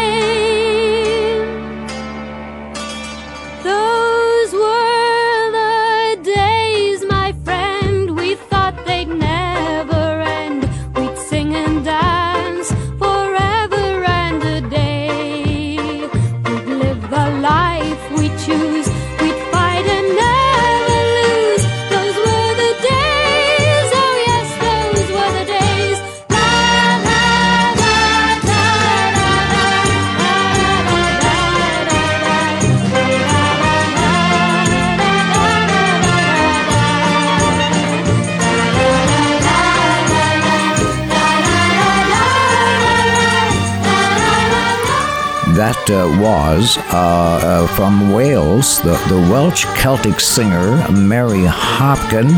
[45.92, 52.30] Was uh, uh, from Wales, the, the Welsh Celtic singer Mary Hopkin,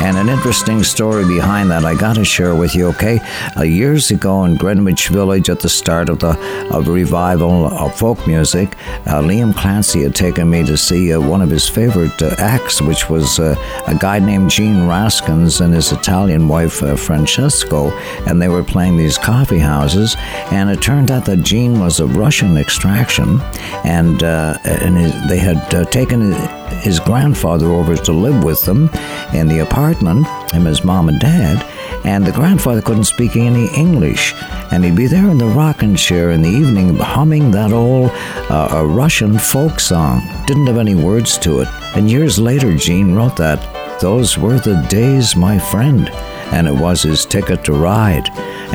[0.00, 2.86] and an interesting story behind that I got to share with you.
[2.88, 3.18] Okay,
[3.56, 6.36] uh, years ago in Greenwich Village, at the start of the
[6.70, 8.76] of revival of folk music,
[9.06, 12.80] uh, Liam Clancy had taken me to see uh, one of his favorite uh, acts,
[12.80, 13.54] which was uh,
[13.86, 17.90] a guy named Gene Raskins and his Italian wife uh, Francesca,
[18.26, 20.16] and they were playing these coffee houses,
[20.50, 23.40] and it turned out that Gene was of Russian extraction,
[23.84, 26.32] and and his, they had taken
[26.68, 28.90] his grandfather over to live with them
[29.32, 31.64] in the apartment, him, his mom and dad,
[32.04, 34.34] and the grandfather couldn't speak any English,
[34.70, 38.10] and he'd be there in the rocking chair in the evening humming that old
[38.50, 40.22] uh, a Russian folk song.
[40.46, 43.60] Didn't have any words to it, and years later, Gene wrote that.
[44.00, 46.10] Those were the days, my friend
[46.52, 48.28] and it was his ticket to ride.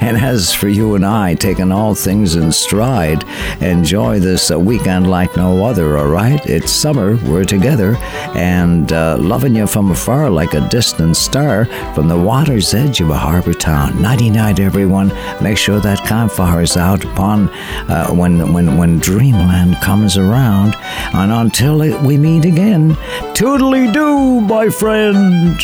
[0.00, 3.24] and as for you and I, taking all things in stride,
[3.60, 6.44] enjoy this uh, weekend like no other, all right?
[6.46, 7.96] It's summer, we're together,
[8.34, 13.10] and uh, loving you from afar like a distant star from the water's edge of
[13.10, 14.00] a harbor town.
[14.00, 15.08] Nighty night, everyone.
[15.42, 17.48] Make sure that campfire is out upon
[17.88, 20.74] uh, when, when, when dreamland comes around.
[21.14, 22.94] And until we meet again,
[23.34, 25.56] toodly doo, my friend.